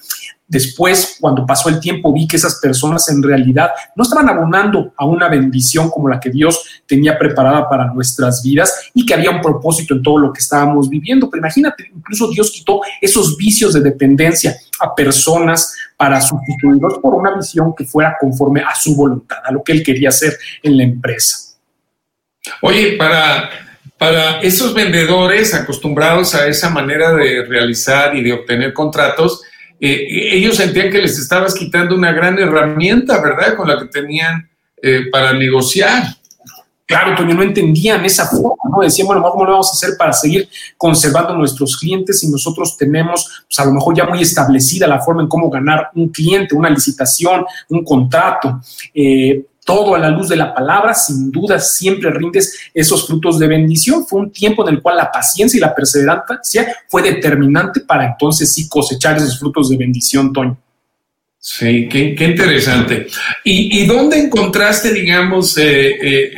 Después, 0.52 1.16
cuando 1.18 1.46
pasó 1.46 1.70
el 1.70 1.80
tiempo, 1.80 2.12
vi 2.12 2.28
que 2.28 2.36
esas 2.36 2.56
personas 2.56 3.08
en 3.08 3.22
realidad 3.22 3.70
no 3.96 4.02
estaban 4.02 4.28
abonando 4.28 4.92
a 4.98 5.06
una 5.06 5.26
bendición 5.26 5.88
como 5.88 6.10
la 6.10 6.20
que 6.20 6.28
Dios 6.28 6.82
tenía 6.86 7.18
preparada 7.18 7.70
para 7.70 7.86
nuestras 7.86 8.42
vidas 8.42 8.90
y 8.92 9.06
que 9.06 9.14
había 9.14 9.30
un 9.30 9.40
propósito 9.40 9.94
en 9.94 10.02
todo 10.02 10.18
lo 10.18 10.30
que 10.30 10.40
estábamos 10.40 10.90
viviendo. 10.90 11.30
Pero 11.30 11.40
imagínate, 11.40 11.90
incluso 11.96 12.30
Dios 12.30 12.50
quitó 12.50 12.82
esos 13.00 13.34
vicios 13.38 13.72
de 13.72 13.80
dependencia 13.80 14.54
a 14.78 14.94
personas 14.94 15.74
para 15.96 16.20
sustituirlos 16.20 16.98
por 16.98 17.14
una 17.14 17.34
visión 17.34 17.74
que 17.74 17.86
fuera 17.86 18.18
conforme 18.20 18.60
a 18.60 18.74
su 18.74 18.94
voluntad, 18.94 19.38
a 19.42 19.52
lo 19.52 19.64
que 19.64 19.72
Él 19.72 19.82
quería 19.82 20.10
hacer 20.10 20.36
en 20.62 20.76
la 20.76 20.82
empresa. 20.82 21.56
Oye, 22.60 22.98
para, 22.98 23.48
para 23.96 24.40
esos 24.40 24.74
vendedores 24.74 25.54
acostumbrados 25.54 26.34
a 26.34 26.46
esa 26.46 26.68
manera 26.68 27.14
de 27.14 27.42
realizar 27.46 28.14
y 28.14 28.22
de 28.22 28.34
obtener 28.34 28.74
contratos, 28.74 29.40
eh, 29.84 30.36
ellos 30.36 30.56
sentían 30.56 30.92
que 30.92 31.02
les 31.02 31.18
estabas 31.18 31.56
quitando 31.56 31.96
una 31.96 32.12
gran 32.12 32.38
herramienta, 32.38 33.20
¿verdad? 33.20 33.56
Con 33.56 33.66
la 33.66 33.80
que 33.80 33.86
tenían 33.86 34.48
eh, 34.80 35.06
para 35.10 35.32
negociar. 35.32 36.04
Claro, 36.86 37.16
Toño, 37.16 37.34
no 37.34 37.42
entendían 37.42 38.04
esa 38.04 38.26
forma, 38.26 38.62
¿no? 38.70 38.80
Decían, 38.80 39.08
bueno, 39.08 39.22
¿cómo 39.22 39.44
lo 39.44 39.52
vamos 39.52 39.70
a 39.70 39.72
hacer 39.72 39.96
para 39.98 40.12
seguir 40.12 40.48
conservando 40.76 41.34
nuestros 41.34 41.76
clientes 41.76 42.20
si 42.20 42.30
nosotros 42.30 42.76
tenemos, 42.76 43.44
pues 43.48 43.58
a 43.58 43.64
lo 43.64 43.72
mejor 43.72 43.96
ya 43.96 44.04
muy 44.04 44.22
establecida 44.22 44.86
la 44.86 45.00
forma 45.00 45.22
en 45.22 45.28
cómo 45.28 45.50
ganar 45.50 45.90
un 45.96 46.10
cliente, 46.10 46.54
una 46.54 46.70
licitación, 46.70 47.44
un 47.68 47.82
contrato? 47.82 48.60
Eh, 48.94 49.46
todo 49.64 49.94
a 49.94 49.98
la 49.98 50.10
luz 50.10 50.28
de 50.28 50.36
la 50.36 50.52
palabra, 50.52 50.92
sin 50.94 51.30
duda 51.30 51.58
siempre 51.58 52.10
rindes 52.10 52.70
esos 52.74 53.06
frutos 53.06 53.38
de 53.38 53.46
bendición. 53.46 54.06
Fue 54.06 54.20
un 54.20 54.32
tiempo 54.32 54.66
en 54.66 54.74
el 54.74 54.82
cual 54.82 54.96
la 54.96 55.10
paciencia 55.10 55.56
y 55.56 55.60
la 55.60 55.74
perseverancia 55.74 56.76
fue 56.88 57.02
determinante 57.02 57.80
para 57.80 58.06
entonces 58.06 58.52
sí 58.52 58.68
cosechar 58.68 59.16
esos 59.16 59.38
frutos 59.38 59.68
de 59.70 59.76
bendición, 59.76 60.32
Toño. 60.32 60.58
Sí, 61.38 61.88
qué, 61.88 62.14
interesante. 62.20 63.08
¿Y, 63.42 63.84
dónde 63.86 64.18
encontraste, 64.18 64.92
digamos, 64.92 65.58
eh, 65.58 65.90
eh, 66.00 66.32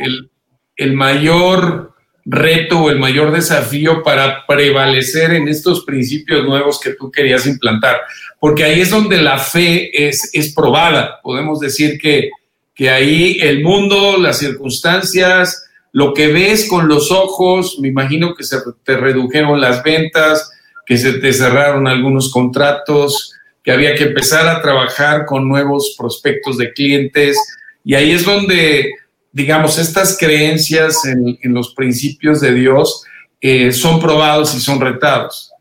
el, 0.77 0.93
mayor 0.93 1.93
reto 2.25 2.81
o 2.81 2.89
el 2.89 2.97
mayor 2.97 3.31
desafío 3.31 4.01
para 4.01 4.47
prevalecer 4.47 5.33
en 5.33 5.47
estos 5.47 5.85
principios 5.85 6.43
nuevos 6.43 6.79
que 6.79 6.93
tú 6.93 7.11
querías 7.11 7.45
implantar? 7.45 8.01
Porque 8.39 8.63
ahí 8.63 8.81
es 8.81 8.89
donde 8.89 9.21
la 9.21 9.37
fe 9.37 10.07
es, 10.07 10.31
es 10.33 10.53
probada. 10.55 11.21
Podemos 11.21 11.59
decir 11.59 11.99
que, 11.99 12.31
que 12.75 12.89
ahí 12.89 13.37
el 13.41 13.63
mundo, 13.63 14.17
las 14.17 14.37
circunstancias, 14.39 15.65
lo 15.93 16.13
que 16.13 16.27
ves 16.27 16.67
con 16.67 16.89
los 16.89 17.09
ojos, 17.09 17.79
me 17.79 17.87
imagino 17.87 18.35
que 18.35 18.43
se 18.43 18.57
te 18.83 18.97
redujeron 18.97 19.61
las 19.61 19.81
ventas, 19.81 20.51
que 20.85 20.97
se 20.97 21.13
te 21.13 21.31
cerraron 21.31 21.87
algunos 21.87 22.29
contratos, 22.31 23.33
que 23.63 23.71
había 23.71 23.95
que 23.95 24.03
empezar 24.03 24.47
a 24.47 24.61
trabajar 24.61 25.25
con 25.25 25.47
nuevos 25.47 25.95
prospectos 25.97 26.57
de 26.57 26.73
clientes. 26.73 27.37
Y 27.83 27.95
ahí 27.95 28.11
es 28.11 28.25
donde, 28.25 28.93
digamos, 29.31 29.79
estas 29.79 30.17
creencias 30.17 31.05
en, 31.05 31.37
los 31.53 31.73
principios 31.73 32.41
de 32.41 32.53
Dios 32.53 33.03
eh, 33.39 33.71
son 33.71 34.01
probados 34.01 34.53
y 34.53 34.59
son 34.59 34.81
retados. 34.81 35.51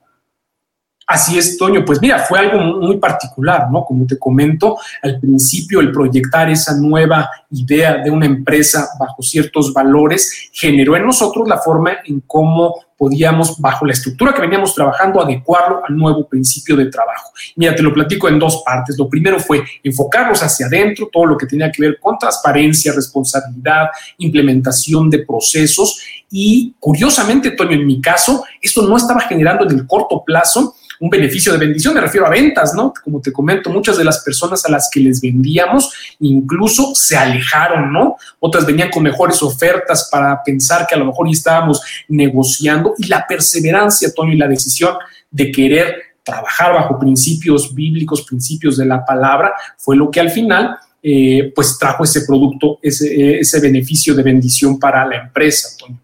Así 1.07 1.37
es, 1.37 1.59
Toño. 1.59 1.85
Pues 1.85 2.01
mira, 2.01 2.21
fue 2.21 2.39
algo 2.39 2.59
muy 2.81 2.97
particular, 2.97 3.71
¿no? 3.71 3.85
Como 3.85 4.07
te 4.07 4.19
comento, 4.19 4.79
al 5.03 5.21
principio 5.21 5.81
el 5.81 5.93
proyectar 5.93 6.49
esa 6.51 6.75
nueva 6.77 7.29
idea 7.51 7.99
de 7.99 8.11
una 8.11 8.27
empresa 8.27 8.89
bajo 8.99 9.23
ciertos 9.23 9.73
valores 9.73 10.51
generó 10.53 10.97
en 10.97 11.05
nosotros 11.05 11.47
la 11.47 11.59
forma 11.59 11.99
en 12.07 12.21
cómo 12.27 12.75
podíamos, 12.97 13.61
bajo 13.61 13.85
la 13.85 13.93
estructura 13.93 14.33
que 14.33 14.41
veníamos 14.41 14.75
trabajando, 14.75 15.21
adecuarlo 15.21 15.83
al 15.87 15.97
nuevo 15.97 16.27
principio 16.27 16.77
de 16.77 16.87
trabajo. 16.87 17.33
Mira, 17.57 17.75
te 17.75 17.83
lo 17.83 17.93
platico 17.93 18.29
en 18.29 18.39
dos 18.39 18.63
partes. 18.65 18.97
Lo 18.97 19.09
primero 19.09 19.39
fue 19.39 19.63
enfocarnos 19.83 20.43
hacia 20.43 20.67
adentro, 20.67 21.11
todo 21.13 21.27
lo 21.27 21.37
que 21.37 21.47
tenía 21.47 21.71
que 21.71 21.83
ver 21.83 21.99
con 22.01 22.17
transparencia, 22.17 22.93
responsabilidad, 22.95 23.89
implementación 24.19 25.11
de 25.11 25.19
procesos 25.19 26.01
y 26.31 26.75
curiosamente, 26.81 27.51
Toño, 27.53 27.73
en 27.73 27.87
mi 27.87 28.01
caso, 28.01 28.45
esto 28.61 28.83
no 28.83 28.97
estaba 28.97 29.21
generando 29.21 29.65
en 29.65 29.79
el 29.79 29.87
corto 29.87 30.25
plazo 30.25 30.75
un 31.01 31.11
beneficio 31.11 31.53
de 31.53 31.59
bendición, 31.59 31.95
me 31.95 32.01
refiero 32.01 32.27
a 32.27 32.31
ventas, 32.31 32.75
¿no? 32.75 32.93
Como 33.03 33.21
te 33.21 33.33
comento, 33.33 33.71
muchas 33.71 33.97
de 33.97 34.05
las 34.05 34.23
personas 34.23 34.65
a 34.65 34.71
las 34.71 34.89
que 34.93 35.01
les 35.01 35.21
vendíamos 35.21 35.93
incluso 36.21 36.95
se 36.95 37.17
alejaron, 37.17 37.93
¿no? 37.93 38.17
Otras 38.41 38.67
venían 38.67 38.91
con 38.91 39.03
mejores 39.03 39.43
ofertas 39.43 40.09
para 40.11 40.43
pensar 40.43 40.87
que 40.87 40.95
a 40.95 40.99
lo 40.99 41.07
mejor 41.07 41.29
estábamos 41.29 41.83
negociando 42.09 42.95
y 42.99 43.07
la 43.07 43.27
perseverancia, 43.27 44.13
Tony, 44.15 44.35
y 44.35 44.39
la 44.39 44.49
decisión 44.49 44.95
de 45.31 45.51
querer 45.51 45.97
trabajar 46.23 46.73
bajo 46.73 46.99
principios 46.99 47.75
bíblicos, 47.75 48.23
principios 48.23 48.77
de 48.77 48.87
la 48.87 49.05
palabra, 49.05 49.53
fue 49.77 49.97
lo 49.97 50.11
que 50.11 50.21
al 50.21 50.31
final 50.31 50.77
eh, 51.03 51.53
pues 51.55 51.77
trajo 51.79 52.05
ese 52.05 52.23
producto, 52.23 52.79
ese, 52.81 53.39
ese 53.39 53.61
beneficio 53.61 54.15
de 54.15 54.23
bendición 54.23 54.79
para 54.79 55.05
la 55.07 55.17
empresa, 55.17 55.77
Tony. 55.79 55.99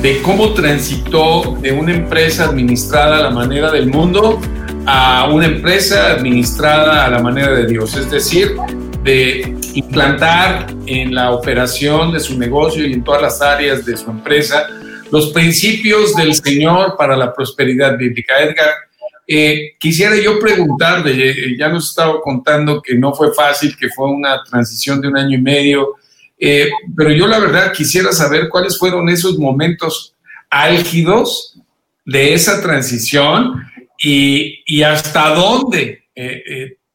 de 0.00 0.20
cómo 0.22 0.54
transitó 0.54 1.56
de 1.60 1.70
una 1.70 1.94
empresa 1.94 2.46
administrada 2.46 3.18
a 3.18 3.22
la 3.22 3.30
manera 3.30 3.70
del 3.70 3.88
mundo 3.88 4.40
a 4.86 5.28
una 5.32 5.46
empresa 5.46 6.10
administrada 6.10 7.04
a 7.04 7.10
la 7.10 7.20
manera 7.20 7.52
de 7.52 7.68
Dios, 7.68 7.94
es 7.94 8.10
decir, 8.10 8.56
de 9.02 9.56
implantar 9.74 10.74
en 10.86 11.14
la 11.14 11.32
operación 11.32 12.12
de 12.12 12.20
su 12.20 12.38
negocio 12.38 12.86
y 12.86 12.92
en 12.92 13.02
todas 13.02 13.22
las 13.22 13.42
áreas 13.42 13.84
de 13.84 13.96
su 13.96 14.10
empresa 14.10 14.68
los 15.12 15.30
principios 15.30 16.14
del 16.16 16.34
Señor 16.34 16.96
para 16.96 17.16
la 17.16 17.34
prosperidad 17.34 17.98
bíblica. 17.98 18.40
Edgar, 18.40 18.70
eh, 19.26 19.72
quisiera 19.78 20.16
yo 20.16 20.38
preguntarle, 20.38 21.30
eh, 21.30 21.56
ya 21.58 21.68
nos 21.68 21.90
estaba 21.90 22.18
contando 22.22 22.80
que 22.80 22.94
no 22.94 23.12
fue 23.12 23.34
fácil, 23.34 23.76
que 23.76 23.90
fue 23.90 24.10
una 24.10 24.42
transición 24.42 25.02
de 25.02 25.08
un 25.08 25.18
año 25.18 25.36
y 25.36 25.42
medio, 25.42 25.96
eh, 26.38 26.70
pero 26.96 27.10
yo 27.12 27.26
la 27.26 27.38
verdad 27.38 27.72
quisiera 27.72 28.10
saber 28.10 28.48
cuáles 28.48 28.78
fueron 28.78 29.08
esos 29.10 29.38
momentos 29.38 30.14
álgidos 30.48 31.58
de 32.06 32.32
esa 32.32 32.62
transición 32.62 33.64
y, 34.02 34.62
y 34.66 34.82
hasta 34.82 35.34
dónde 35.34 36.04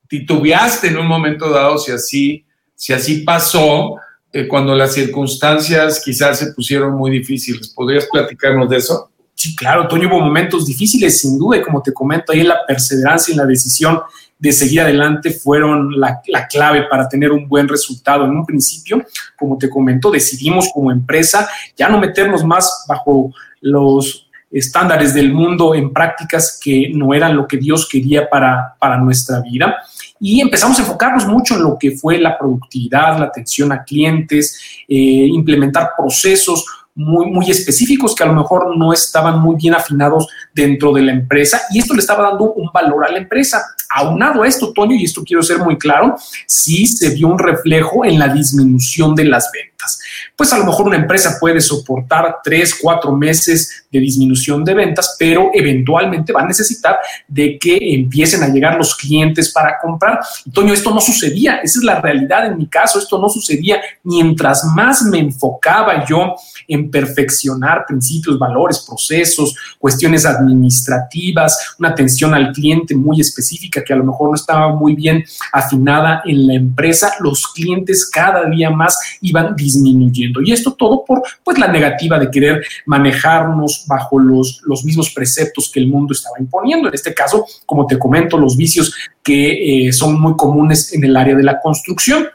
titubeaste 0.07 0.87
en 0.87 0.97
un 0.97 1.07
momento 1.07 1.49
dado 1.49 1.77
si 1.77 1.91
así, 1.91 2.45
si 2.75 2.93
así 2.93 3.21
pasó, 3.21 3.95
eh, 4.33 4.47
cuando 4.47 4.75
las 4.75 4.93
circunstancias 4.93 6.01
quizás 6.03 6.39
se 6.39 6.53
pusieron 6.53 6.95
muy 6.95 7.11
difíciles. 7.11 7.69
¿Podrías 7.69 8.07
platicarnos 8.11 8.69
de 8.69 8.77
eso? 8.77 9.09
Sí, 9.33 9.55
claro, 9.55 9.87
Toño, 9.87 10.09
hubo 10.09 10.19
momentos 10.19 10.65
difíciles, 10.65 11.21
sin 11.21 11.37
duda, 11.37 11.57
y 11.57 11.61
como 11.61 11.81
te 11.81 11.93
comento, 11.93 12.31
ahí 12.31 12.43
la 12.43 12.65
perseverancia 12.65 13.33
y 13.33 13.37
la 13.37 13.45
decisión 13.45 13.99
de 14.39 14.51
seguir 14.51 14.81
adelante 14.81 15.31
fueron 15.31 15.99
la, 15.99 16.21
la, 16.27 16.47
clave 16.47 16.83
para 16.83 17.07
tener 17.07 17.31
un 17.31 17.47
buen 17.47 17.67
resultado. 17.67 18.25
En 18.25 18.31
un 18.31 18.45
principio, 18.45 19.03
como 19.37 19.57
te 19.57 19.69
comento, 19.69 20.11
decidimos 20.11 20.69
como 20.73 20.91
empresa 20.91 21.47
ya 21.75 21.89
no 21.89 21.99
meternos 21.99 22.43
más 22.43 22.85
bajo 22.87 23.31
los 23.61 24.27
estándares 24.51 25.13
del 25.13 25.33
mundo 25.33 25.75
en 25.75 25.91
prácticas 25.91 26.59
que 26.61 26.91
no 26.93 27.13
eran 27.13 27.35
lo 27.35 27.47
que 27.47 27.57
Dios 27.57 27.87
quería 27.87 28.29
para, 28.29 28.75
para 28.79 28.97
nuestra 28.97 29.41
vida 29.41 29.77
y 30.19 30.41
empezamos 30.41 30.77
a 30.77 30.81
enfocarnos 30.81 31.25
mucho 31.25 31.55
en 31.55 31.63
lo 31.63 31.77
que 31.77 31.91
fue 31.91 32.17
la 32.19 32.37
productividad, 32.37 33.19
la 33.19 33.25
atención 33.25 33.71
a 33.71 33.83
clientes, 33.83 34.59
eh, 34.87 35.27
implementar 35.31 35.91
procesos 35.97 36.65
muy, 36.95 37.27
muy 37.27 37.49
específicos 37.51 38.15
que 38.15 38.23
a 38.23 38.27
lo 38.27 38.33
mejor 38.33 38.75
no 38.75 38.91
estaban 38.91 39.39
muy 39.39 39.55
bien 39.55 39.75
afinados 39.75 40.27
dentro 40.53 40.91
de 40.91 41.03
la 41.03 41.11
empresa 41.11 41.61
y 41.69 41.79
esto 41.79 41.93
le 41.93 41.99
estaba 41.99 42.29
dando 42.29 42.53
un 42.53 42.71
valor 42.73 43.05
a 43.05 43.11
la 43.11 43.19
empresa. 43.19 43.63
Aunado 43.89 44.43
a 44.43 44.47
esto, 44.47 44.73
Toño, 44.73 44.95
y 44.95 45.05
esto 45.05 45.23
quiero 45.23 45.41
ser 45.41 45.59
muy 45.59 45.77
claro, 45.77 46.15
sí 46.45 46.85
se 46.87 47.09
vio 47.13 47.27
un 47.27 47.39
reflejo 47.39 48.03
en 48.03 48.19
la 48.19 48.27
disminución 48.27 49.15
de 49.15 49.25
las 49.25 49.49
ventas. 49.51 49.99
Pues 50.35 50.51
a 50.53 50.57
lo 50.57 50.65
mejor 50.65 50.87
una 50.87 50.97
empresa 50.97 51.37
puede 51.39 51.61
soportar 51.61 52.37
tres, 52.43 52.75
cuatro 52.79 53.11
meses 53.11 53.85
de 53.91 53.99
disminución 53.99 54.63
de 54.63 54.73
ventas, 54.73 55.15
pero 55.17 55.51
eventualmente 55.53 56.33
va 56.33 56.41
a 56.41 56.47
necesitar 56.47 56.97
de 57.27 57.57
que 57.57 57.77
empiecen 57.81 58.43
a 58.43 58.49
llegar 58.49 58.75
los 58.75 58.95
clientes 58.95 59.51
para 59.51 59.77
comprar. 59.79 60.19
Y 60.45 60.51
Toño, 60.51 60.73
esto 60.73 60.93
no 60.93 60.99
sucedía, 60.99 61.57
esa 61.57 61.79
es 61.79 61.85
la 61.85 62.01
realidad 62.01 62.47
en 62.47 62.57
mi 62.57 62.67
caso, 62.67 62.99
esto 62.99 63.19
no 63.19 63.29
sucedía 63.29 63.81
mientras 64.03 64.63
más 64.65 65.03
me 65.03 65.19
enfocaba 65.19 66.05
yo 66.05 66.35
en 66.67 66.91
perfeccionar 66.91 67.85
principios, 67.87 68.37
valores, 68.37 68.79
procesos, 68.79 69.55
cuestiones 69.79 70.25
administrativas, 70.25 71.75
una 71.79 71.89
atención 71.89 72.33
al 72.33 72.51
cliente 72.51 72.95
muy 72.95 73.21
específica 73.21 73.76
que 73.83 73.93
a 73.93 73.95
lo 73.95 74.03
mejor 74.03 74.29
no 74.29 74.35
estaba 74.35 74.73
muy 74.73 74.95
bien 74.95 75.23
afinada 75.51 76.21
en 76.25 76.47
la 76.47 76.53
empresa, 76.53 77.13
los 77.19 77.47
clientes 77.47 78.09
cada 78.09 78.49
día 78.49 78.69
más 78.69 78.97
iban 79.21 79.55
disminuyendo. 79.55 80.41
Y 80.41 80.51
esto 80.51 80.73
todo 80.73 81.03
por 81.05 81.23
pues 81.43 81.57
la 81.57 81.67
negativa 81.67 82.19
de 82.19 82.29
querer 82.29 82.63
manejarnos 82.85 83.85
bajo 83.87 84.19
los, 84.19 84.61
los 84.65 84.83
mismos 84.83 85.11
preceptos 85.11 85.71
que 85.71 85.79
el 85.79 85.87
mundo 85.87 86.13
estaba 86.13 86.35
imponiendo. 86.39 86.87
En 86.87 86.93
este 86.93 87.13
caso, 87.13 87.45
como 87.65 87.85
te 87.85 87.97
comento, 87.97 88.37
los 88.37 88.55
vicios 88.55 88.93
que 89.23 89.87
eh, 89.87 89.93
son 89.93 90.19
muy 90.19 90.35
comunes 90.35 90.93
en 90.93 91.03
el 91.03 91.15
área 91.15 91.35
de 91.35 91.43
la 91.43 91.59
construcción. 91.59 92.27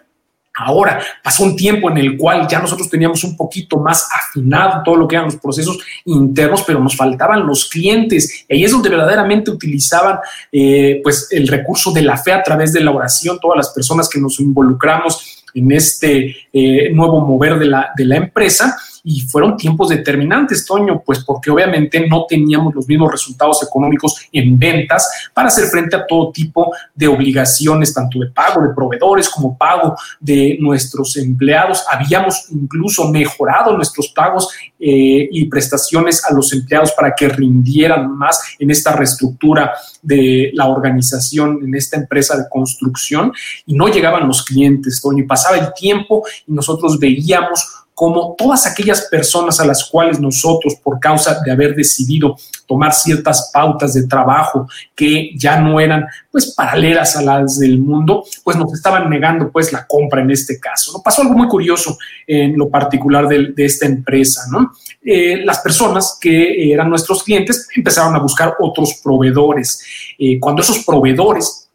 Ahora 0.54 1.02
pasó 1.23 1.44
un 1.44 1.56
tiempo 1.56 1.90
en 1.90 1.97
el 1.97 2.16
cual 2.16 2.47
ya 2.47 2.61
nosotros 2.61 2.90
teníamos 2.90 3.25
un 3.25 3.37
poquito 3.37 3.78
más 3.78 4.06
afinado 4.12 4.82
todo 4.85 4.97
lo 4.97 5.09
que 5.09 5.16
eran 5.16 5.26
los 5.26 5.37
procesos 5.37 5.78
internos, 6.04 6.62
pero 6.66 6.78
nos 6.78 6.94
faltaban 6.94 7.47
los 7.47 7.64
clientes. 7.66 8.44
Y 8.49 8.54
ahí 8.54 8.64
es 8.64 8.73
donde 8.73 8.90
verdaderamente 8.90 9.50
utilizaban 9.50 10.18
eh, 10.50 11.00
pues 11.02 11.28
el 11.30 11.49
recurso 11.49 11.90
de 11.92 12.02
la 12.02 12.18
fe 12.18 12.32
a 12.32 12.42
través 12.42 12.73
de 12.73 12.80
la 12.80 12.90
oración, 12.90 13.38
todas 13.40 13.56
las 13.56 13.71
personas 13.71 14.09
que 14.09 14.21
nos 14.21 14.38
involucramos 14.40 15.42
en 15.54 15.73
este 15.73 16.37
eh, 16.52 16.90
nuevo 16.92 17.21
mover 17.21 17.59
de 17.59 17.66
la, 17.66 17.90
de 17.97 18.04
la 18.04 18.16
empresa 18.16 18.76
y 19.04 19.21
fueron 19.23 19.56
tiempos 19.56 19.88
determinantes, 19.88 20.64
Toño, 20.64 21.02
pues 21.04 21.25
porque 21.25 21.50
obviamente 21.50 22.06
no 22.09 22.25
teníamos 22.26 22.75
los 22.75 22.87
mismos 22.87 23.11
resultados 23.11 23.62
económicos 23.62 24.28
en 24.32 24.59
ventas 24.59 25.30
para 25.35 25.49
hacer 25.49 25.64
frente 25.66 25.97
a 25.97 26.06
todo 26.06 26.30
tipo 26.30 26.73
de 26.94 27.09
obligaciones, 27.09 27.92
tanto 27.92 28.21
de 28.21 28.28
pago 28.28 28.62
de 28.62 28.75
proveedores 28.75 29.28
como 29.28 29.56
pago 29.56 29.97
de 30.21 30.56
nuestros 30.61 31.16
empleados. 31.16 31.85
Habíamos 31.90 32.47
incluso 32.50 33.09
mejorado 33.09 33.76
nuestros 33.76 34.09
pagos 34.09 34.50
eh, 34.78 35.28
y 35.30 35.47
prestaciones 35.47 36.25
a 36.25 36.32
los 36.32 36.52
empleados 36.52 36.92
para 36.92 37.14
que 37.14 37.28
rindieran 37.28 38.16
más 38.16 38.40
en 38.59 38.71
esta 38.71 38.92
reestructura 38.92 39.73
de 40.00 40.50
la 40.54 40.68
organización, 40.68 41.61
en 41.64 41.75
esta 41.75 41.97
empresa 41.97 42.37
de 42.37 42.49
construcción, 42.49 43.32
y 43.66 43.75
no 43.75 43.88
llegaban 43.88 44.26
los 44.26 44.44
clientes, 44.44 45.00
Toño, 45.00 45.25
y 45.25 45.26
pasaba 45.26 45.56
el 45.56 45.73
tiempo 45.75 46.25
y 46.47 46.52
nosotros 46.52 46.99
veíamos 46.99 47.82
como 48.02 48.35
todas 48.37 48.66
aquellas 48.66 49.02
personas 49.02 49.61
a 49.61 49.64
las 49.64 49.85
cuales 49.85 50.18
nosotros, 50.18 50.75
por 50.82 50.99
causa 50.99 51.40
de 51.40 51.52
haber 51.52 51.76
decidido 51.76 52.35
tomar 52.66 52.92
ciertas 52.92 53.52
pautas 53.54 53.94
de 53.94 54.09
trabajo 54.09 54.66
que 54.92 55.30
ya 55.37 55.61
no 55.61 55.78
eran 55.78 56.06
pues 56.28 56.52
paralelas 56.52 57.16
a 57.16 57.23
las 57.23 57.61
del 57.61 57.78
mundo, 57.78 58.25
pues 58.42 58.56
nos 58.56 58.75
estaban 58.75 59.09
negando 59.09 59.52
pues 59.52 59.73
la 59.73 59.87
compra 59.87 60.21
en 60.21 60.32
este 60.32 60.59
caso. 60.59 61.00
Pasó 61.00 61.23
algo 61.23 61.35
muy 61.35 61.47
curioso 61.47 61.97
en 62.26 62.59
lo 62.59 62.68
particular 62.68 63.28
de, 63.28 63.54
esta 63.59 63.87
empresa, 63.87 64.47
¿no? 64.50 64.73
Eh, 65.00 65.40
las 65.44 65.61
personas 65.61 66.18
que 66.21 66.73
eran 66.73 66.90
nuestros 66.90 67.23
clientes 67.23 67.68
empezaron 67.76 68.16
a 68.16 68.18
buscar 68.18 68.56
otros 68.59 68.94
proveedores. 69.00 69.80
Eh, 70.18 70.40
cuando 70.40 70.62
esos 70.62 70.85
proveedores 70.85 71.68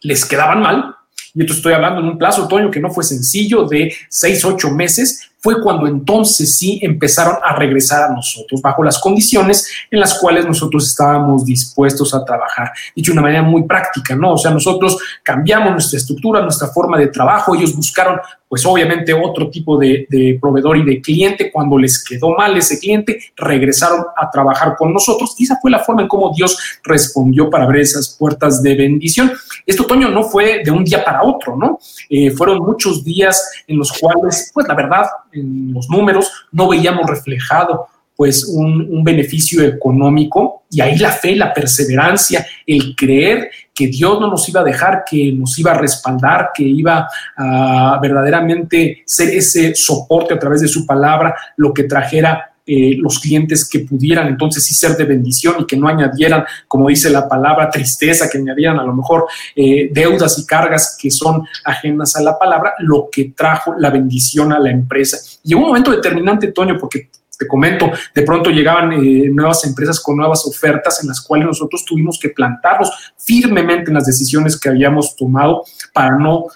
les 0.00 0.24
quedaban 0.24 0.62
mal, 0.62 0.96
y 1.34 1.42
esto 1.42 1.52
estoy 1.52 1.72
hablando 1.72 2.00
en 2.00 2.06
un 2.06 2.16
plazo, 2.16 2.44
otoño, 2.44 2.70
que 2.70 2.80
no 2.80 2.90
fue 2.90 3.02
sencillo, 3.02 3.64
de 3.64 3.92
seis, 4.08 4.44
ocho 4.44 4.70
meses, 4.70 5.32
fue 5.44 5.60
cuando 5.60 5.86
entonces 5.86 6.56
sí 6.56 6.78
empezaron 6.80 7.36
a 7.44 7.54
regresar 7.54 8.04
a 8.04 8.14
nosotros 8.14 8.62
bajo 8.62 8.82
las 8.82 8.98
condiciones 8.98 9.70
en 9.90 10.00
las 10.00 10.18
cuales 10.18 10.46
nosotros 10.46 10.88
estábamos 10.88 11.44
dispuestos 11.44 12.14
a 12.14 12.24
trabajar. 12.24 12.70
Dicho 12.96 13.12
de 13.12 13.18
una 13.18 13.28
manera 13.28 13.42
muy 13.42 13.64
práctica, 13.64 14.16
¿no? 14.16 14.32
O 14.32 14.38
sea, 14.38 14.50
nosotros 14.50 14.96
cambiamos 15.22 15.72
nuestra 15.72 15.98
estructura, 15.98 16.40
nuestra 16.40 16.68
forma 16.68 16.96
de 16.96 17.08
trabajo, 17.08 17.54
ellos 17.54 17.76
buscaron 17.76 18.20
pues 18.54 18.64
obviamente 18.66 19.12
otro 19.12 19.50
tipo 19.50 19.76
de, 19.76 20.38
proveedor 20.40 20.76
y 20.76 20.84
de 20.84 21.00
cliente. 21.00 21.50
Cuando 21.50 21.76
les 21.76 22.04
quedó 22.04 22.36
mal 22.36 22.56
ese 22.56 22.78
cliente, 22.78 23.18
regresaron 23.36 24.04
a 24.16 24.30
trabajar 24.30 24.76
con 24.76 24.92
nosotros 24.92 25.34
y 25.38 25.42
esa 25.42 25.58
fue 25.60 25.72
la 25.72 25.80
forma 25.80 26.02
en 26.02 26.08
cómo 26.08 26.32
Dios 26.32 26.56
respondió 26.84 27.50
para 27.50 27.64
abrir 27.64 27.82
esas 27.82 28.16
puertas 28.16 28.62
de 28.62 28.76
bendición. 28.76 29.32
Este 29.66 29.82
otoño 29.82 30.08
no 30.08 30.22
fue 30.22 30.62
de 30.64 30.70
un 30.70 30.84
día 30.84 31.04
para 31.04 31.24
otro, 31.24 31.56
¿no? 31.56 31.80
Eh, 32.08 32.30
fueron 32.30 32.60
muchos 32.60 33.02
días 33.02 33.44
en 33.66 33.76
los 33.76 33.92
cuales, 33.92 34.52
pues 34.54 34.68
la 34.68 34.74
verdad, 34.74 35.06
en 35.34 35.72
los 35.72 35.88
números 35.90 36.30
no 36.52 36.68
veíamos 36.68 37.08
reflejado 37.08 37.86
pues 38.16 38.44
un, 38.44 38.88
un, 38.90 39.02
beneficio 39.02 39.62
económico 39.64 40.62
y 40.70 40.80
ahí 40.80 40.96
la 40.98 41.10
fe, 41.10 41.34
la 41.34 41.52
perseverancia, 41.52 42.46
el 42.64 42.94
creer 42.94 43.50
que 43.74 43.88
Dios 43.88 44.20
no 44.20 44.28
nos 44.28 44.48
iba 44.48 44.60
a 44.60 44.64
dejar, 44.64 45.02
que 45.04 45.32
nos 45.32 45.58
iba 45.58 45.72
a 45.72 45.78
respaldar, 45.78 46.50
que 46.54 46.62
iba 46.62 47.08
a 47.36 47.98
verdaderamente 48.00 49.02
ser 49.04 49.30
ese 49.30 49.74
soporte 49.74 50.34
a 50.34 50.38
través 50.38 50.60
de 50.60 50.68
su 50.68 50.86
palabra, 50.86 51.34
lo 51.56 51.74
que 51.74 51.84
trajera 51.84 52.53
eh, 52.66 52.96
los 52.96 53.18
clientes 53.18 53.68
que 53.68 53.80
pudieran 53.80 54.26
entonces 54.28 54.64
sí 54.64 54.74
ser 54.74 54.96
de 54.96 55.04
bendición 55.04 55.56
y 55.60 55.66
que 55.66 55.76
no 55.76 55.86
añadieran, 55.86 56.44
como 56.66 56.88
dice 56.88 57.10
la 57.10 57.28
palabra, 57.28 57.70
tristeza, 57.70 58.28
que 58.30 58.38
añadieran 58.38 58.78
a 58.78 58.84
lo 58.84 58.94
mejor 58.94 59.26
eh, 59.54 59.90
deudas 59.92 60.38
y 60.38 60.46
cargas 60.46 60.96
que 61.00 61.10
son 61.10 61.46
ajenas 61.64 62.16
a 62.16 62.22
la 62.22 62.38
palabra, 62.38 62.72
lo 62.78 63.08
que 63.12 63.32
trajo 63.36 63.74
la 63.78 63.90
bendición 63.90 64.52
a 64.52 64.58
la 64.58 64.70
empresa. 64.70 65.18
Y 65.42 65.52
en 65.52 65.58
un 65.58 65.66
momento 65.66 65.90
determinante, 65.90 66.52
Toño, 66.52 66.78
porque 66.78 67.10
te 67.38 67.46
comento, 67.46 67.90
de 68.14 68.22
pronto 68.22 68.50
llegaban 68.50 68.92
eh, 68.92 69.28
nuevas 69.30 69.64
empresas 69.66 70.00
con 70.00 70.16
nuevas 70.16 70.46
ofertas 70.46 71.02
en 71.02 71.08
las 71.08 71.20
cuales 71.20 71.46
nosotros 71.46 71.84
tuvimos 71.84 72.18
que 72.20 72.30
plantarnos 72.30 72.90
firmemente 73.18 73.90
en 73.90 73.94
las 73.94 74.06
decisiones 74.06 74.58
que 74.58 74.68
habíamos 74.68 75.16
tomado 75.16 75.64
para 75.92 76.16
no 76.16 76.46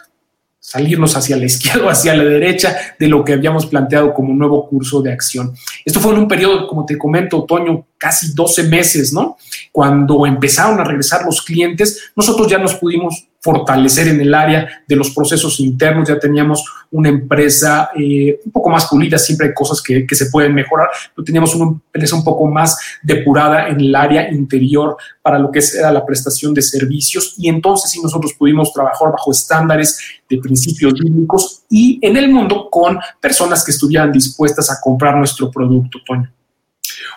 salirnos 0.69 1.17
hacia 1.17 1.35
la 1.39 1.47
izquierda 1.47 1.87
o 1.87 1.89
hacia 1.89 2.15
la 2.15 2.25
derecha 2.25 2.77
de 2.99 3.09
lo 3.09 3.25
que 3.25 3.33
habíamos 3.33 3.65
planteado 3.65 4.13
como 4.13 4.33
un 4.33 4.39
nuevo 4.39 4.69
curso 4.69 5.01
de 5.01 5.11
acción. 5.11 5.55
Esto 5.83 5.99
fue 5.99 6.13
en 6.13 6.19
un 6.19 6.29
periodo, 6.29 6.69
como 6.69 6.85
te 6.85 6.99
comento, 6.99 7.39
otoño, 7.39 7.87
casi 7.97 8.35
12 8.35 8.65
meses, 8.65 9.11
¿no? 9.11 9.39
Cuando 9.73 10.27
empezaron 10.27 10.79
a 10.79 10.85
regresar 10.85 11.25
los 11.25 11.41
clientes, 11.41 12.11
nosotros 12.15 12.49
ya 12.49 12.59
nos 12.59 12.75
pudimos 12.75 13.28
fortalecer 13.41 14.09
en 14.09 14.21
el 14.21 14.35
área 14.35 14.83
de 14.87 14.97
los 14.97 15.11
procesos 15.11 15.61
internos, 15.61 16.09
ya 16.09 16.19
teníamos 16.19 16.65
una 16.91 17.09
empresa 17.09 17.91
eh, 17.97 18.41
un 18.45 18.53
poco 18.53 18.71
más 18.71 18.87
pulida, 18.87 19.19
siempre 19.19 19.49
hay 19.49 19.55
cosas 19.55 19.81
que, 19.81 20.07
que, 20.07 20.15
se 20.15 20.27
pueden 20.27 20.55
mejorar, 20.55 20.89
pero 21.15 21.25
teníamos 21.25 21.55
una 21.55 21.71
empresa 21.71 22.17
un 22.17 22.25
poco 22.25 22.47
más 22.47 22.79
depurada 23.03 23.69
en 23.69 23.81
el 23.81 23.95
área 23.95 24.31
interior 24.31 24.97
para 25.23 25.39
lo 25.39 25.53
que 25.53 25.61
era 25.79 25.93
la 25.93 26.05
prestación 26.05 26.53
de 26.53 26.63
servicios 26.63 27.35
y 27.39 27.49
entonces 27.49 27.91
sí 27.91 28.01
nosotros 28.03 28.35
pudimos 28.35 28.73
trabajar 28.73 29.13
bajo 29.13 29.31
estándares 29.31 29.99
de 30.29 30.39
principios 30.39 30.95
bíblicos 30.95 31.63
y 31.69 31.99
en 32.03 32.17
el 32.17 32.31
mundo 32.31 32.69
con 32.71 32.99
personas 33.21 33.65
que 33.65 33.71
estuvieran 33.71 34.11
dispuestas 34.11 34.71
a 34.71 34.81
comprar 34.81 35.17
nuestro 35.17 35.51
producto, 35.51 35.99
Toño. 36.05 36.33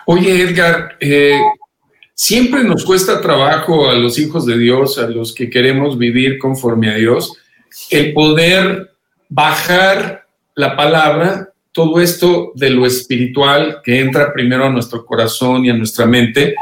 Oye, 0.06 0.42
Edgar, 0.42 0.96
eh, 1.00 1.38
siempre 2.22 2.62
nos 2.62 2.84
cuesta 2.84 3.20
trabajo 3.20 3.90
a 3.90 3.94
los 3.94 4.16
hijos 4.16 4.46
de 4.46 4.56
Dios, 4.56 4.96
a 4.96 5.08
los 5.08 5.34
que 5.34 5.50
queremos 5.50 5.98
vivir 5.98 6.38
conforme 6.38 6.88
a 6.88 6.94
Dios, 6.94 7.32
el 7.90 8.12
poder 8.12 8.92
bajar 9.28 10.28
la 10.54 10.76
palabra, 10.76 11.48
todo 11.72 12.00
esto 12.00 12.52
de 12.54 12.70
lo 12.70 12.86
espiritual 12.86 13.80
que 13.82 13.98
entra 13.98 14.32
primero 14.32 14.64
a 14.64 14.70
nuestro 14.70 15.04
corazón 15.04 15.64
y 15.64 15.70
a 15.70 15.74
nuestra 15.74 16.06
mente, 16.06 16.54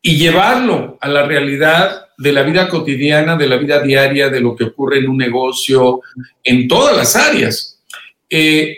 y 0.00 0.16
llevarlo 0.16 0.96
a 1.00 1.08
la 1.08 1.26
realidad 1.26 2.06
de 2.16 2.32
la 2.32 2.44
vida 2.44 2.68
cotidiana, 2.68 3.34
de 3.34 3.48
la 3.48 3.56
vida 3.56 3.82
diaria, 3.82 4.28
de 4.28 4.40
lo 4.40 4.54
que 4.54 4.62
ocurre 4.62 5.00
en 5.00 5.08
un 5.08 5.16
negocio, 5.16 6.02
en 6.44 6.68
todas 6.68 6.96
las 6.96 7.16
áreas. 7.16 7.82
Eh, 8.30 8.76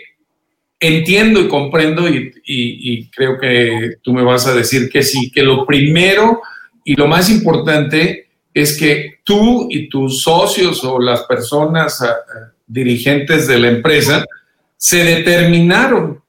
entiendo 0.79 1.41
y 1.41 1.47
comprendo 1.47 2.07
y, 2.07 3.09
creo 3.13 3.37
que 3.37 3.97
tú 4.01 4.13
me 4.13 4.23
vas 4.23 4.47
a 4.47 4.53
decir 4.53 4.89
que 4.89 5.03
sí, 5.03 5.31
que 5.31 5.43
lo 5.43 5.65
primero 5.65 6.41
y 6.83 6.95
lo 6.95 7.07
más 7.07 7.29
importante 7.29 8.29
es 8.53 8.77
que 8.77 9.19
tú 9.23 9.67
y 9.69 9.89
tus 9.89 10.21
socios 10.21 10.83
o 10.83 10.99
las 10.99 11.23
personas 11.23 12.01
ah, 12.01 12.07
ah, 12.07 12.51
dirigentes 12.65 13.47
de 13.47 13.59
la 13.59 13.67
empresa 13.67 14.25
se 14.77 15.03
determinaron 15.03 16.23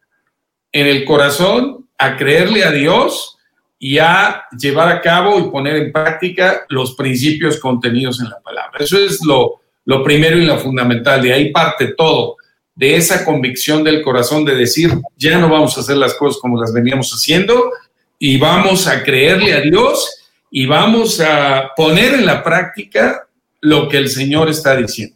en 0.72 0.86
el 0.86 1.04
corazón 1.04 1.86
a 1.96 2.16
creerle 2.16 2.64
a 2.64 2.72
Dios 2.72 3.38
y 3.78 3.98
a 3.98 4.42
llevar 4.58 4.88
a 4.88 5.00
cabo 5.00 5.38
y 5.38 5.50
poner 5.50 5.76
en 5.76 5.92
práctica 5.92 6.66
los 6.68 6.94
principios 6.94 7.58
contenidos 7.58 8.20
en 8.20 8.28
la 8.28 8.40
palabra. 8.40 8.78
Eso 8.80 8.98
es 8.98 9.24
lo, 9.24 9.60
lo 9.86 10.04
primero 10.04 10.36
y 10.36 10.44
lo 10.44 10.58
fundamental. 10.58 11.22
De 11.22 11.32
ahí 11.32 11.50
parte 11.50 11.94
todo 11.96 12.36
de 12.80 12.96
esa 12.96 13.26
convicción 13.26 13.84
del 13.84 14.00
corazón 14.00 14.42
de 14.46 14.54
decir, 14.54 14.90
ya 15.18 15.36
no 15.36 15.50
vamos 15.50 15.76
a 15.76 15.82
hacer 15.82 15.98
las 15.98 16.14
cosas 16.14 16.40
como 16.40 16.58
las 16.58 16.72
veníamos 16.72 17.10
haciendo 17.10 17.72
y 18.18 18.38
vamos 18.38 18.86
a 18.86 19.02
creerle 19.02 19.52
a 19.52 19.60
Dios 19.60 20.30
y 20.50 20.64
vamos 20.64 21.20
a 21.20 21.72
poner 21.76 22.14
en 22.14 22.24
la 22.24 22.42
práctica 22.42 23.26
lo 23.60 23.86
que 23.86 23.98
el 23.98 24.08
Señor 24.08 24.48
está 24.48 24.74
diciendo. 24.76 25.14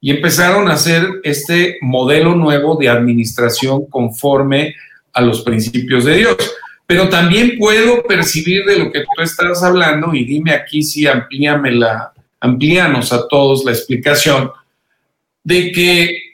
Y 0.00 0.10
empezaron 0.10 0.68
a 0.68 0.72
hacer 0.72 1.06
este 1.22 1.78
modelo 1.80 2.34
nuevo 2.34 2.74
de 2.74 2.88
administración 2.88 3.86
conforme 3.86 4.74
a 5.12 5.20
los 5.20 5.42
principios 5.42 6.04
de 6.06 6.16
Dios. 6.16 6.36
Pero 6.88 7.08
también 7.08 7.56
puedo 7.56 8.02
percibir 8.02 8.64
de 8.64 8.80
lo 8.80 8.90
que 8.90 9.02
tú 9.02 9.22
estás 9.22 9.62
hablando, 9.62 10.12
y 10.12 10.24
dime 10.24 10.50
aquí 10.50 10.82
si 10.82 11.06
amplíame 11.06 11.70
la, 11.70 12.12
amplíanos 12.40 13.12
a 13.12 13.28
todos 13.28 13.64
la 13.64 13.70
explicación, 13.70 14.50
de 15.44 15.70
que 15.70 16.25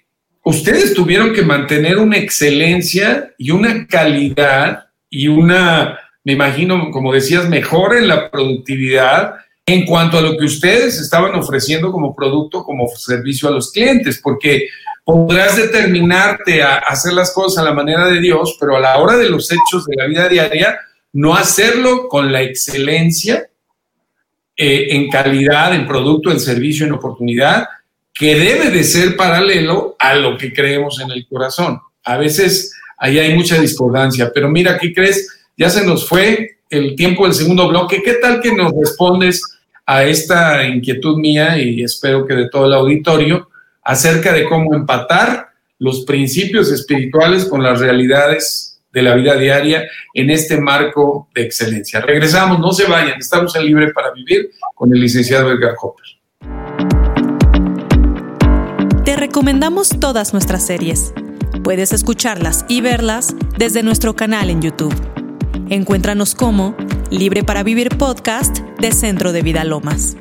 ustedes 0.45 0.95
tuvieron 0.95 1.33
que 1.33 1.43
mantener 1.43 1.99
una 1.99 2.17
excelencia 2.17 3.33
y 3.39 3.51
una 3.51 3.87
calidad 3.87 4.87
y 5.09 5.29
una, 5.29 5.99
me 6.25 6.33
imagino, 6.33 6.91
como 6.91 7.13
decías, 7.13 7.49
mejor 7.49 7.97
en 7.97 8.09
la 8.09 8.31
productividad 8.31 9.35
en 9.67 9.87
cuanto 9.87 10.19
a 10.19 10.23
lo 10.23 10.37
que 10.37 10.45
ustedes 10.45 10.99
estaban 11.01 11.35
ofreciendo 11.35 11.93
como 11.93 12.15
producto, 12.15 12.65
como 12.65 12.89
servicio 12.89 13.49
a 13.49 13.53
los 13.53 13.71
clientes, 13.71 14.21
porque 14.23 14.67
podrás 15.05 15.57
determinarte 15.57 16.63
a 16.63 16.79
hacer 16.79 17.13
las 17.13 17.33
cosas 17.33 17.63
a 17.63 17.69
la 17.69 17.75
manera 17.75 18.09
de 18.09 18.21
Dios, 18.21 18.57
pero 18.59 18.77
a 18.77 18.81
la 18.81 18.99
hora 18.99 19.17
de 19.17 19.29
los 19.29 19.51
hechos 19.51 19.87
de 19.87 19.97
la 19.97 20.07
vida 20.07 20.29
diaria, 20.29 20.79
no 21.13 21.35
hacerlo 21.35 22.09
con 22.09 22.33
la 22.33 22.43
excelencia 22.43 23.49
eh, 24.57 24.87
en 24.91 25.09
calidad, 25.11 25.75
en 25.75 25.87
producto, 25.87 26.31
en 26.31 26.41
servicio, 26.41 26.87
en 26.87 26.93
oportunidad, 26.93 27.67
que 28.15 28.35
debe 28.35 28.71
de 28.71 28.85
ser 28.85 29.17
paralelo 29.17 29.97
a 29.99 30.15
lo 30.15 30.37
que 30.37 30.53
creemos 30.53 31.01
en 31.01 31.11
el 31.11 31.27
corazón. 31.27 31.81
A 32.05 32.17
veces 32.17 32.75
ahí 32.99 33.19
hay 33.19 33.35
mucha 33.35 33.61
discordancia, 33.61 34.31
pero 34.35 34.49
mira, 34.49 34.79
¿qué 34.79 34.93
crees? 34.93 35.29
Ya 35.57 35.71
se 35.71 35.87
nos 35.87 36.09
fue 36.09 36.59
el 36.71 36.97
tiempo 36.97 37.25
del 37.25 37.35
segundo 37.35 37.69
bloque. 37.69 38.03
¿Qué 38.03 38.15
tal 38.15 38.41
que 38.41 38.55
nos 38.55 38.73
respondes 38.73 39.43
a 39.87 40.05
esta 40.05 40.65
inquietud 40.65 41.17
mía 41.17 41.59
y 41.59 41.83
espero 41.83 42.27
que 42.27 42.35
de 42.35 42.49
todo 42.49 42.67
el 42.67 42.75
auditorio 42.75 43.49
acerca 43.83 44.33
de 44.33 44.49
cómo 44.49 44.75
empatar 44.75 45.49
los 45.79 46.05
principios 46.05 46.71
espirituales 46.71 47.45
con 47.45 47.63
las 47.63 47.81
realidades 47.81 48.81
de 48.93 49.03
la 49.03 49.15
vida 49.15 49.35
diaria 49.37 49.89
en 50.15 50.31
este 50.31 50.61
marco 50.61 51.29
de 51.35 51.43
excelencia. 51.43 52.01
Regresamos, 52.01 52.61
no 52.61 52.73
se 52.73 52.87
vayan, 52.87 53.19
estamos 53.19 53.57
en 53.57 53.67
Libre 53.67 53.93
para 53.93 54.13
Vivir 54.13 54.51
con 54.75 54.93
el 54.95 55.01
licenciado 55.01 55.51
Edgar 55.51 55.75
Hopper. 55.81 56.07
Te 59.05 59.17
recomendamos 59.17 59.89
todas 59.99 60.33
nuestras 60.33 60.65
series. 60.65 61.13
Puedes 61.65 61.93
escucharlas 61.93 62.65
y 62.69 62.83
verlas 62.83 63.35
desde 63.59 63.83
nuestro 63.83 64.15
canal 64.15 64.49
en 64.49 64.63
YouTube. 64.63 64.95
Encuéntranos 65.71 66.37
como 66.37 66.77
Libre 67.11 67.43
para 67.43 67.65
Vivir 67.65 67.89
Podcast 67.99 68.61
de 68.79 68.93
Centro 68.93 69.33
de 69.33 69.43
Vida 69.43 69.65
Lomas. 69.65 70.17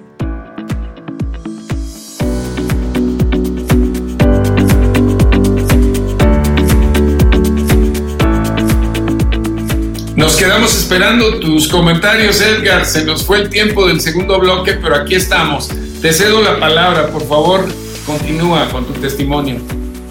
Nos 10.15 10.35
quedamos 10.37 10.75
esperando 10.75 11.39
tus 11.39 11.67
comentarios, 11.67 12.41
Edgar. 12.41 12.87
Se 12.87 13.05
nos 13.05 13.23
fue 13.23 13.41
el 13.41 13.49
tiempo 13.49 13.87
del 13.87 14.01
segundo 14.01 14.39
bloque, 14.39 14.73
pero 14.73 14.95
aquí 14.95 15.13
estamos. 15.13 15.69
Te 16.01 16.11
cedo 16.13 16.41
la 16.41 16.59
palabra, 16.59 17.11
por 17.11 17.27
favor, 17.27 17.67
continúa 18.05 18.69
con 18.69 18.85
tu 18.85 18.93
testimonio. 18.93 19.57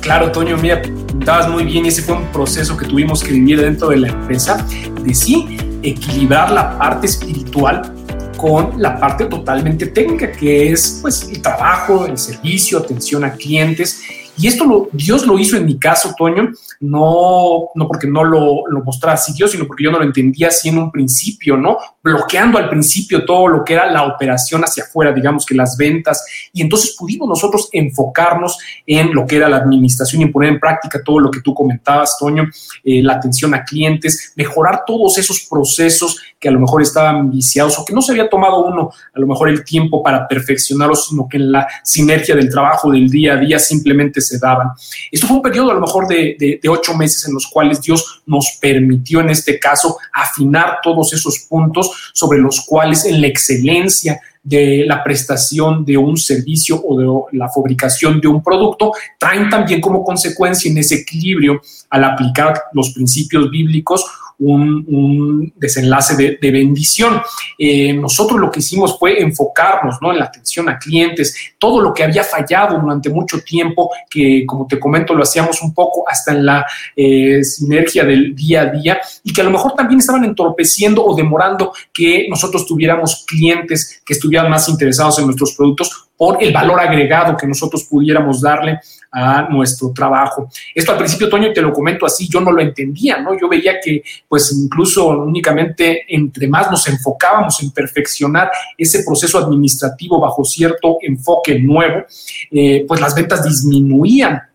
Claro, 0.01 0.33
Toño, 0.33 0.57
mira, 0.57 0.83
estabas 1.19 1.49
muy 1.49 1.65
bien 1.65 1.85
y 1.85 1.89
ese 1.89 2.03
fue 2.03 2.17
un 2.17 2.27
proceso 2.33 2.77
que 2.77 2.87
tuvimos 2.87 3.23
que 3.23 3.33
vivir 3.33 3.61
dentro 3.61 3.89
de 3.89 3.99
la 3.99 4.09
empresa, 4.09 4.67
de 5.03 5.15
sí 5.15 5.59
equilibrar 5.83 6.51
la 6.51 6.79
parte 6.79 7.07
espiritual 7.07 7.95
con 8.37 8.81
la 8.81 8.99
parte 8.99 9.27
totalmente 9.27 9.87
técnica, 9.87 10.33
que 10.33 10.73
es 10.73 11.01
pues 11.03 11.29
el 11.29 11.43
trabajo, 11.43 12.07
el 12.07 12.17
servicio, 12.17 12.79
atención 12.79 13.25
a 13.25 13.33
clientes 13.33 14.03
y 14.37 14.47
esto 14.47 14.89
Dios 14.93 15.27
lo 15.27 15.39
hizo 15.39 15.57
en 15.57 15.67
mi 15.67 15.79
caso, 15.79 16.15
Toño, 16.17 16.51
no, 16.81 17.69
no 17.75 17.87
porque 17.87 18.07
no 18.07 18.25
lo, 18.25 18.67
lo 18.69 18.83
mostrara 18.83 19.15
así 19.15 19.33
Dios, 19.33 19.51
sino 19.51 19.67
porque 19.67 19.85
yo 19.85 19.91
no 19.91 19.99
lo 19.99 20.05
entendía 20.05 20.49
así 20.49 20.69
en 20.69 20.79
un 20.79 20.91
principio, 20.91 21.57
¿no? 21.57 21.79
Bloqueando 22.03 22.57
al 22.57 22.71
principio 22.71 23.25
todo 23.25 23.49
lo 23.49 23.65
que 23.65 23.75
era 23.75 23.91
la 23.91 24.05
operación 24.05 24.63
hacia 24.63 24.85
afuera, 24.85 25.13
digamos 25.13 25.45
que 25.45 25.55
las 25.55 25.77
ventas. 25.77 26.25
Y 26.53 26.63
entonces 26.63 26.97
pudimos 26.99 27.29
nosotros 27.29 27.69
enfocarnos 27.73 28.59
en 28.87 29.13
lo 29.15 29.27
que 29.27 29.37
era 29.37 29.49
la 29.49 29.59
administración 29.59 30.23
y 30.23 30.27
poner 30.27 30.51
en 30.51 30.61
práctica 30.61 31.03
todo 31.05 31.19
lo 31.19 31.31
que 31.31 31.41
tú 31.41 31.53
comentabas, 31.53 32.17
Toño, 32.19 32.49
eh, 32.85 33.03
la 33.03 33.15
atención 33.15 33.53
a 33.55 33.65
clientes, 33.65 34.33
mejorar 34.37 34.85
todos 34.87 35.19
esos 35.19 35.47
procesos 35.51 36.21
que 36.39 36.49
a 36.49 36.53
lo 36.53 36.61
mejor 36.61 36.81
estaban 36.81 37.31
viciados 37.31 37.79
o 37.79 37.85
que 37.85 37.93
no 37.93 38.01
se 38.01 38.13
había 38.13 38.31
tomado 38.31 38.65
uno 38.65 38.91
a 39.15 39.21
lo 39.21 39.27
mejor 39.27 39.51
el 39.51 39.65
tiempo 39.65 40.03
para 40.03 40.27
perfeccionarlos, 40.27 41.09
sino 41.09 41.29
que 41.29 41.37
en 41.37 41.53
la 41.53 41.69
sinergia 41.85 42.35
del 42.35 42.49
trabajo 42.49 42.91
del 42.91 43.11
día 43.11 43.35
a 43.35 43.37
día 43.37 43.59
simplemente 43.59 44.21
daban. 44.39 44.69
Esto 45.11 45.27
fue 45.27 45.37
un 45.37 45.43
periodo 45.43 45.71
a 45.71 45.75
lo 45.75 45.81
mejor 45.81 46.07
de, 46.07 46.61
ocho 46.69 46.95
meses 46.95 47.27
en 47.27 47.35
los 47.35 47.47
cuales 47.47 47.81
Dios 47.81 48.23
nos 48.27 48.59
permitió 48.61 49.21
en 49.21 49.31
este 49.31 49.59
caso 49.59 49.99
afinar 50.13 50.79
todos 50.83 51.13
esos 51.13 51.41
puntos 51.49 52.11
sobre 52.13 52.39
los 52.39 52.61
cuales 52.61 53.05
en 53.05 53.21
la 53.21 53.27
excelencia 53.27 54.21
de 54.43 54.85
la 54.87 55.05
prestación 55.05 55.85
de 55.85 55.97
un 55.97 56.17
servicio 56.17 56.81
o 56.83 57.29
de 57.31 57.37
la 57.37 57.49
fabricación 57.51 58.21
de 58.21 58.29
un 58.29 58.43
producto, 58.43 58.93
traen 59.19 59.51
también 59.51 59.81
como 59.81 60.03
consecuencia 60.03 60.71
en 60.71 60.79
ese 60.79 60.97
equilibrio 60.97 61.61
al 61.91 62.05
aplicar 62.05 62.63
los 62.73 62.91
principios 62.91 63.51
bíblicos 63.51 64.05
un, 64.41 65.53
desenlace 65.57 66.39
de, 66.41 66.51
bendición. 66.51 67.21
Eh, 67.59 67.93
nosotros 67.93 68.41
lo 68.41 68.51
que 68.51 68.61
hicimos 68.61 68.99
fue 68.99 69.21
enfocarnos 69.21 69.97
¿no? 70.01 70.13
en 70.13 70.19
la 70.19 70.27
atención 70.27 70.69
a 70.69 70.79
clientes, 70.79 71.35
todo 71.59 71.81
lo 71.81 71.93
que 71.93 72.05
había 72.05 72.25
fallado 72.25 72.79
durante 72.79 73.11
mucho 73.11 73.41
tiempo, 73.41 73.91
que 74.09 74.45
como 74.47 74.67
te 74.67 74.81
comento 74.81 75.15
lo 75.15 75.23
hacíamos 75.23 75.63
un 75.63 75.75
poco 75.75 76.09
hasta 76.09 76.33
en 76.33 76.47
la 76.47 76.67
eh, 76.97 77.45
sinergia 77.45 78.05
del 78.05 78.35
día 78.35 78.63
a 78.63 78.67
día 78.67 79.01
y 79.23 79.33
que 79.33 79.41
a 79.41 79.45
lo 79.45 79.51
mejor 79.51 79.75
también 79.75 80.01
estaban 80.01 80.25
entorpeciendo 80.25 81.05
o 81.05 81.15
demorando 81.15 81.73
que 81.93 82.27
nosotros 82.29 82.67
tuviéramos 82.67 83.25
clientes 83.27 84.03
que 84.05 84.15
estuvieran 84.15 84.51
más 84.51 84.69
interesados 84.69 85.19
en 85.19 85.27
nuestros 85.27 85.55
productos 85.55 86.09
por 86.17 86.43
el 86.43 86.53
valor 86.53 86.81
agregado 86.81 87.37
que 87.37 87.47
nosotros 87.47 87.85
pudiéramos 87.85 88.41
darle 88.41 88.79
a 89.11 89.49
nuestro 89.49 89.93
trabajo. 89.93 90.49
Esto 90.75 90.93
al 90.93 90.99
principio, 90.99 91.29
Toño, 91.29 91.53
te 91.53 91.63
lo 91.63 91.73
comento 91.73 92.07
así, 92.07 92.29
yo 92.29 92.41
no 92.41 92.53
lo 92.53 92.63
entendía, 92.63 93.21
¿no? 93.21 93.39
Yo 93.39 93.49
veía 93.49 93.81
que 93.81 94.03
pues 94.29 94.53
incluso 94.53 95.09
únicamente 95.09 96.05
entre 96.09 96.47
más 96.47 96.71
nos 96.71 96.87
enfocábamos 96.89 97.63
en 97.63 97.71
perfeccionar 97.71 98.51
ese 98.77 99.03
proceso 99.05 99.39
administrativo 99.39 100.21
bajo 100.21 100.45
cierto 100.45 100.99
enfoque 101.03 101.59
nuevo, 101.59 102.05
eh, 102.51 102.85
pues 102.87 103.01
las 103.01 103.15
ventas 103.15 103.45
disminuían 103.45 104.50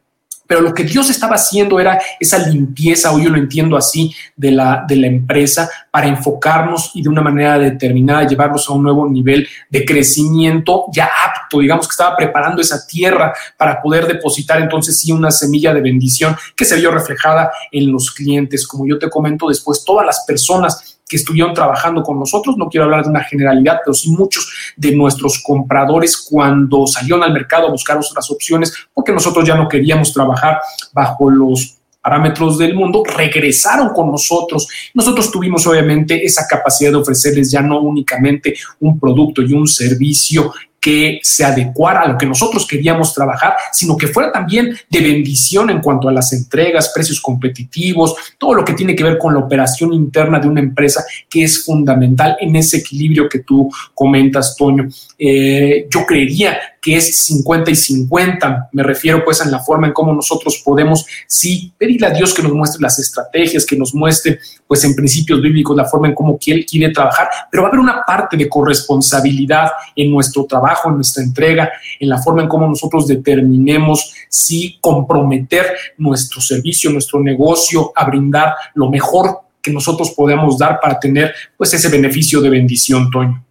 pero 0.48 0.62
lo 0.62 0.74
que 0.74 0.84
Dios 0.84 1.10
estaba 1.10 1.36
haciendo 1.36 1.80
era 1.80 2.00
esa 2.20 2.38
limpieza, 2.48 3.12
hoy 3.12 3.26
yo 3.26 3.30
lo 3.30 3.38
entiendo 3.38 3.78
así, 3.78 4.14
de 4.36 4.52
la, 4.52 4.86
de 4.88 4.96
la 4.96 5.08
empresa 5.08 5.70
para 5.92 6.08
enfocarnos 6.08 6.92
y 6.94 7.02
de 7.02 7.10
una 7.10 7.22
manera 7.22 7.58
determinada 7.58 8.28
llevarlos 8.28 8.70
a 8.70 8.74
un 8.74 8.84
nuevo 8.84 9.08
nivel 9.10 9.48
de 9.70 9.86
crecimiento 9.86 10.86
ya 10.92 11.10
apto, 11.26 11.60
digamos 11.60 11.88
que 11.88 11.92
estaba 11.92 12.16
preparando 12.16 12.62
esa 12.62 12.86
tierra 12.86 13.34
para 13.58 13.82
poder 13.82 14.08
depositar 14.08 14.62
entonces 14.62 15.00
sí 15.00 15.12
una 15.12 15.32
semilla 15.32 15.74
de 15.74 15.82
bendición 15.82 16.36
que 16.56 16.66
se 16.66 16.76
vio 16.76 16.92
reflejada 16.92 17.52
en 17.72 17.92
los 17.92 18.12
clientes. 18.12 18.68
Como 18.68 18.88
yo 18.88 19.00
te 19.00 19.10
comento 19.10 19.48
después, 19.48 19.84
todas 19.84 20.06
las 20.06 20.26
personas 20.26 20.95
que 21.08 21.18
estuvieron 21.18 21.54
trabajando 21.54 22.02
con 22.04 22.20
nosotros. 22.20 22.58
No 22.58 22.68
quiero 22.68 22.86
hablar 22.86 23.04
de 23.04 23.10
una 23.10 23.24
generalidad, 23.24 23.80
pero 23.84 23.94
sí 23.94 24.10
muchos 24.12 24.74
de 24.76 24.96
nuestros 24.96 25.42
compradores 25.44 26.18
cuando 26.18 26.88
salieron 26.88 27.24
al 27.24 27.34
mercado 27.34 27.68
a 27.68 27.72
buscar 27.72 27.98
otras 27.98 28.30
opciones, 28.32 28.74
porque 28.94 29.12
nosotros 29.12 29.46
ya 29.46 29.56
no 29.56 29.68
queríamos 29.68 30.14
trabajar 30.14 30.60
bajo 30.94 31.30
los 31.30 31.78
parámetros 32.02 32.60
del 32.60 32.76
mundo, 32.76 33.04
regresaron 33.04 33.90
con 33.90 34.12
nosotros. 34.12 34.68
Nosotros 34.94 35.32
tuvimos 35.32 35.66
obviamente 35.66 36.24
esa 36.24 36.46
capacidad 36.48 36.92
de 36.92 36.98
ofrecerles 36.98 37.50
ya 37.50 37.62
no 37.62 37.80
únicamente 37.80 38.56
un 38.80 39.00
producto 39.00 39.42
y 39.42 39.54
un 39.54 39.68
servicio 39.68 40.54
que 40.86 41.20
se 41.24 41.44
adecuara 41.44 42.02
a 42.02 42.08
lo 42.10 42.16
que 42.16 42.28
nosotros 42.28 42.68
queríamos 42.68 43.12
trabajar, 43.12 43.56
sino 43.72 43.98
que 43.98 44.06
fuera 44.06 44.32
también 44.32 44.78
de 44.88 45.02
bendición 45.02 45.72
en 45.72 45.82
cuanto 45.82 46.08
a 46.08 46.12
las 46.12 46.32
entregas, 46.32 46.92
precios 46.94 47.20
competitivos, 47.20 48.14
todo 48.38 48.54
lo 48.54 48.64
que 48.64 48.74
tiene 48.74 48.96
que 48.96 49.04
ver 49.04 49.18
con 49.18 49.34
la 49.34 49.40
operación 49.40 49.94
interna 49.94 50.38
de 50.40 50.48
una 50.48 50.60
empresa, 50.60 51.04
que 51.28 51.44
es 51.44 51.66
fundamental 51.66 52.38
en 52.40 52.56
ese 52.56 52.78
equilibrio 52.78 53.28
que 53.28 53.40
tú 53.40 53.68
comentas, 53.96 54.56
Toño. 54.56 54.88
Eh, 55.18 55.88
yo 55.90 56.06
creería 56.06 56.60
que 56.86 56.98
es 56.98 57.18
50 57.18 57.72
y 57.72 57.76
50. 57.76 58.70
Me 58.72 58.84
refiero 58.84 59.26
pues 59.26 59.44
en 59.44 59.50
la 59.50 59.58
forma 59.58 59.88
en 59.88 59.94
cómo 59.94 60.14
nosotros 60.14 60.62
podemos 60.64 61.04
sí 61.26 61.74
pedirle 61.80 62.06
a 62.06 62.12
Dios 62.12 62.32
que 62.32 62.44
nos 62.44 62.52
muestre 62.52 62.80
las 62.80 63.00
estrategias, 63.00 63.66
que 63.66 63.76
nos 63.76 63.96
muestre 63.96 64.38
pues 64.68 64.84
en 64.84 64.94
principios 64.94 65.42
bíblicos 65.42 65.76
la 65.76 65.86
forma 65.86 66.10
en 66.10 66.14
cómo 66.14 66.38
Él 66.46 66.64
quiere 66.64 66.94
trabajar, 66.94 67.28
pero 67.50 67.64
va 67.64 67.70
a 67.70 67.72
haber 67.72 67.80
una 67.80 68.04
parte 68.06 68.38
de 68.38 68.48
corresponsabilidad 68.48 69.72
en 69.96 70.12
nuestro 70.12 70.46
trabajo, 70.46 70.90
en 70.90 70.98
nuestra 70.98 71.24
entrega, 71.24 71.72
en 72.00 72.08
la 72.08 72.22
forma 72.22 72.44
en 72.44 72.48
cómo 72.48 72.68
nosotros 72.68 73.08
determinemos 73.08 74.14
si 74.30 74.78
comprometer 74.80 75.66
nuestro 75.98 76.40
servicio, 76.40 76.92
nuestro 76.92 77.20
negocio 77.20 77.94
a 77.96 78.06
brindar 78.06 78.54
lo 78.76 78.92
mejor 78.92 79.40
que 79.60 79.72
nosotros 79.72 80.12
podamos 80.12 80.60
dar 80.60 80.80
para 80.80 81.00
tener 81.00 81.34
pues 81.58 81.74
ese 81.74 81.90
beneficio 81.90 82.42
de 82.42 82.52
bendición, 82.52 83.10
Toño. 83.10 83.45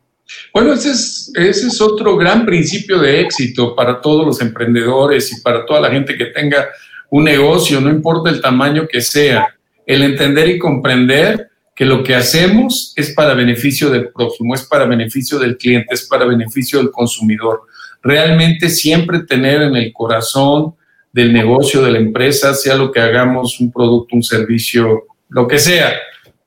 Bueno, 0.52 0.72
ese 0.72 0.92
es, 1.34 1.80
otro 1.80 2.16
gran 2.16 2.46
principio 2.46 2.98
de 2.98 3.20
éxito 3.20 3.74
para 3.74 4.00
todos 4.00 4.26
los 4.26 4.40
emprendedores 4.40 5.32
y 5.32 5.40
para 5.42 5.66
toda 5.66 5.80
la 5.80 5.90
gente 5.90 6.16
que 6.16 6.26
tenga 6.26 6.68
un 7.10 7.24
negocio, 7.24 7.80
no 7.80 7.90
importa 7.90 8.30
el 8.30 8.40
tamaño 8.40 8.88
que 8.88 9.00
sea, 9.00 9.54
el 9.86 10.02
entender 10.02 10.48
y 10.48 10.58
comprender 10.58 11.50
que 11.74 11.84
lo 11.84 12.02
que 12.02 12.14
hacemos 12.14 12.92
es 12.96 13.12
para 13.14 13.34
beneficio 13.34 13.90
del 13.90 14.10
prójimo, 14.10 14.54
es 14.54 14.62
para 14.62 14.86
beneficio 14.86 15.38
del 15.38 15.58
cliente, 15.58 15.94
es 15.94 16.06
para 16.06 16.24
beneficio 16.24 16.78
del 16.78 16.90
consumidor. 16.90 17.62
Realmente 18.02 18.70
siempre 18.70 19.20
tener 19.20 19.62
en 19.62 19.76
el 19.76 19.92
corazón 19.92 20.74
del 21.12 21.32
negocio, 21.32 21.82
de 21.82 21.92
la 21.92 21.98
empresa, 21.98 22.54
sea 22.54 22.76
lo 22.76 22.90
que 22.90 23.00
hagamos, 23.00 23.60
un 23.60 23.72
producto, 23.72 24.16
un 24.16 24.22
servicio, 24.22 25.04
lo 25.28 25.46
que 25.46 25.58
sea, 25.58 25.94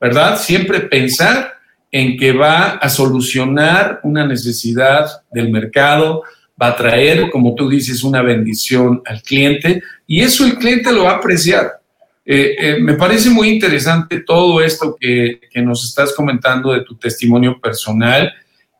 ¿verdad? 0.00 0.38
Siempre 0.38 0.80
pensar 0.80 1.57
en 1.90 2.16
que 2.16 2.32
va 2.32 2.72
a 2.72 2.88
solucionar 2.88 4.00
una 4.02 4.26
necesidad 4.26 5.06
del 5.30 5.50
mercado, 5.50 6.22
va 6.60 6.68
a 6.68 6.76
traer, 6.76 7.30
como 7.30 7.54
tú 7.54 7.68
dices, 7.68 8.02
una 8.02 8.22
bendición 8.22 9.02
al 9.06 9.22
cliente 9.22 9.82
y 10.06 10.20
eso 10.20 10.44
el 10.44 10.56
cliente 10.56 10.92
lo 10.92 11.04
va 11.04 11.12
a 11.12 11.16
apreciar. 11.16 11.80
Eh, 12.24 12.56
eh, 12.58 12.76
me 12.80 12.94
parece 12.94 13.30
muy 13.30 13.48
interesante 13.48 14.20
todo 14.20 14.60
esto 14.60 14.96
que, 15.00 15.40
nos 15.62 15.84
estás 15.84 16.12
comentando 16.12 16.72
de 16.72 16.82
tu 16.82 16.94
testimonio 16.94 17.58
personal 17.60 18.32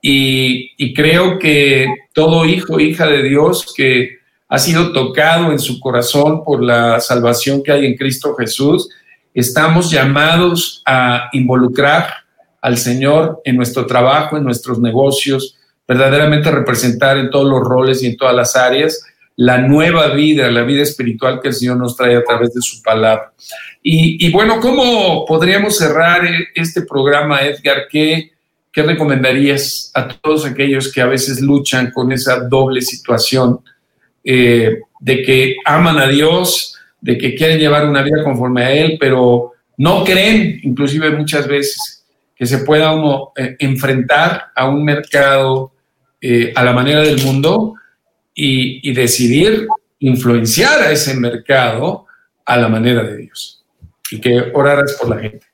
y, 0.02 0.70
y 0.76 0.92
creo 0.92 1.38
que 1.38 1.86
todo 2.12 2.44
hijo, 2.44 2.78
hija 2.78 3.06
de 3.06 3.22
Dios 3.22 3.72
que 3.74 4.18
ha 4.48 4.58
sido 4.58 4.92
tocado 4.92 5.50
en 5.50 5.58
su 5.58 5.80
corazón 5.80 6.44
por 6.44 6.62
la 6.62 7.00
salvación 7.00 7.62
que 7.62 7.72
hay 7.72 7.86
en 7.86 7.96
Cristo 7.96 8.34
Jesús, 8.34 8.88
estamos 9.34 9.90
llamados 9.90 10.82
a 10.86 11.28
involucrar 11.32 12.27
al 12.60 12.78
Señor 12.78 13.40
en 13.44 13.56
nuestro 13.56 13.86
trabajo, 13.86 14.36
en 14.36 14.44
nuestros 14.44 14.78
negocios, 14.80 15.56
verdaderamente 15.86 16.50
representar 16.50 17.16
en 17.16 17.30
todos 17.30 17.48
los 17.48 17.60
roles 17.60 18.02
y 18.02 18.06
en 18.06 18.16
todas 18.16 18.34
las 18.34 18.56
áreas 18.56 19.02
la 19.40 19.58
nueva 19.58 20.08
vida, 20.14 20.50
la 20.50 20.62
vida 20.62 20.82
espiritual 20.82 21.40
que 21.40 21.48
el 21.48 21.54
Señor 21.54 21.76
nos 21.76 21.96
trae 21.96 22.16
a 22.16 22.24
través 22.24 22.52
de 22.54 22.60
su 22.60 22.82
palabra. 22.82 23.32
Y, 23.80 24.32
bueno, 24.32 24.58
¿cómo 24.60 25.24
podríamos 25.24 25.78
cerrar 25.78 26.22
este 26.56 26.82
programa, 26.82 27.42
Edgar? 27.42 27.86
¿Qué, 27.88 28.32
¿Qué 28.72 28.82
recomendarías 28.82 29.92
a 29.94 30.08
todos 30.08 30.44
aquellos 30.44 30.92
que 30.92 31.00
a 31.00 31.06
veces 31.06 31.40
luchan 31.40 31.92
con 31.92 32.10
esa 32.10 32.40
doble 32.40 32.82
situación 32.82 33.60
eh, 34.24 34.80
de 34.98 35.22
que 35.22 35.54
aman 35.64 35.98
a 35.98 36.08
Dios, 36.08 36.76
de 37.00 37.16
que 37.16 37.36
quieren 37.36 37.60
llevar 37.60 37.88
una 37.88 38.02
vida 38.02 38.24
conforme 38.24 38.64
a 38.64 38.72
Él, 38.72 38.96
pero 38.98 39.52
no 39.76 40.02
creen, 40.02 40.58
inclusive 40.64 41.10
muchas 41.10 41.46
veces, 41.46 41.97
que 42.38 42.46
se 42.46 42.58
pueda 42.58 42.92
uno 42.92 43.32
eh, 43.36 43.56
enfrentar 43.58 44.52
a 44.54 44.68
un 44.68 44.84
mercado 44.84 45.72
eh, 46.20 46.52
a 46.54 46.64
la 46.64 46.72
manera 46.72 47.00
del 47.00 47.22
mundo 47.24 47.74
y, 48.32 48.92
decidir 48.92 49.66
influenciar 49.98 50.80
a 50.80 50.92
ese 50.92 51.14
mercado 51.14 52.06
a 52.44 52.56
la 52.56 52.68
manera 52.68 53.02
de 53.02 53.16
Dios 53.16 53.64
y 54.10 54.20
que 54.20 54.52
oraras 54.54 54.96
por 55.00 55.10
la 55.10 55.20
gente. 55.20 55.46